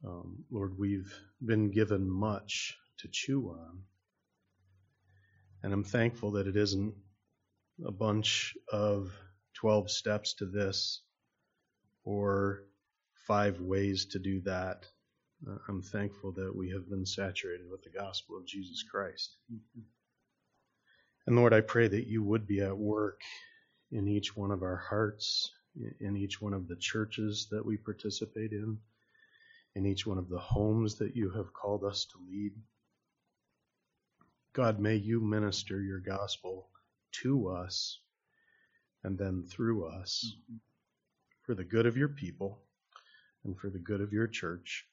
Um, 0.06 0.44
Lord, 0.50 0.78
we've 0.78 1.14
been 1.44 1.70
given 1.70 2.08
much 2.08 2.76
to 2.98 3.08
chew 3.10 3.50
on. 3.50 3.82
And 5.62 5.72
I'm 5.72 5.84
thankful 5.84 6.32
that 6.32 6.46
it 6.46 6.56
isn't 6.56 6.94
a 7.84 7.92
bunch 7.92 8.56
of 8.72 9.12
12 9.54 9.90
steps 9.90 10.34
to 10.34 10.46
this 10.46 11.02
or 12.04 12.64
five 13.26 13.60
ways 13.60 14.06
to 14.06 14.18
do 14.18 14.40
that. 14.42 14.86
Uh, 15.48 15.56
I'm 15.68 15.82
thankful 15.82 16.32
that 16.32 16.54
we 16.54 16.70
have 16.70 16.88
been 16.88 17.06
saturated 17.06 17.70
with 17.70 17.82
the 17.82 17.90
gospel 17.90 18.36
of 18.36 18.46
Jesus 18.46 18.82
Christ. 18.90 19.36
And 21.26 21.36
Lord, 21.36 21.52
I 21.52 21.60
pray 21.60 21.88
that 21.88 22.06
you 22.06 22.22
would 22.22 22.46
be 22.46 22.60
at 22.60 22.76
work 22.76 23.20
in 23.92 24.08
each 24.08 24.36
one 24.36 24.50
of 24.50 24.62
our 24.62 24.76
hearts, 24.76 25.50
in 26.00 26.16
each 26.16 26.40
one 26.40 26.52
of 26.52 26.68
the 26.68 26.76
churches 26.76 27.48
that 27.50 27.64
we 27.64 27.76
participate 27.76 28.52
in, 28.52 28.78
in 29.74 29.86
each 29.86 30.06
one 30.06 30.18
of 30.18 30.28
the 30.28 30.38
homes 30.38 30.96
that 30.96 31.16
you 31.16 31.30
have 31.30 31.52
called 31.52 31.84
us 31.84 32.06
to 32.06 32.18
lead. 32.28 32.52
God, 34.52 34.80
may 34.80 34.96
you 34.96 35.20
minister 35.20 35.80
your 35.80 36.00
gospel 36.00 36.68
to 37.22 37.48
us 37.48 38.00
and 39.04 39.16
then 39.16 39.44
through 39.48 39.86
us 39.86 40.34
for 41.42 41.54
the 41.54 41.64
good 41.64 41.86
of 41.86 41.96
your 41.96 42.08
people 42.08 42.58
and 43.44 43.56
for 43.58 43.70
the 43.70 43.78
good 43.78 44.00
of 44.00 44.12
your 44.12 44.26
church 44.26 44.86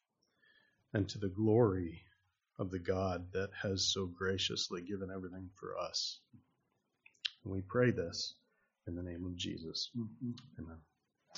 and 0.93 1.09
to 1.09 1.17
the 1.17 1.27
glory 1.27 2.01
of 2.59 2.71
the 2.71 2.79
God 2.79 3.31
that 3.33 3.49
has 3.61 3.91
so 3.91 4.05
graciously 4.05 4.81
given 4.81 5.09
everything 5.13 5.49
for 5.59 5.77
us. 5.77 6.19
And 7.43 7.53
we 7.53 7.61
pray 7.61 7.91
this 7.91 8.35
in 8.87 8.95
the 8.95 9.03
name 9.03 9.25
of 9.25 9.35
Jesus. 9.35 9.91
Mm-hmm. 9.97 10.31
Amen. 10.59 10.77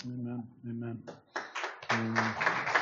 Amen. 0.05 0.43
Amen. 0.69 1.03
Amen. 1.91 2.78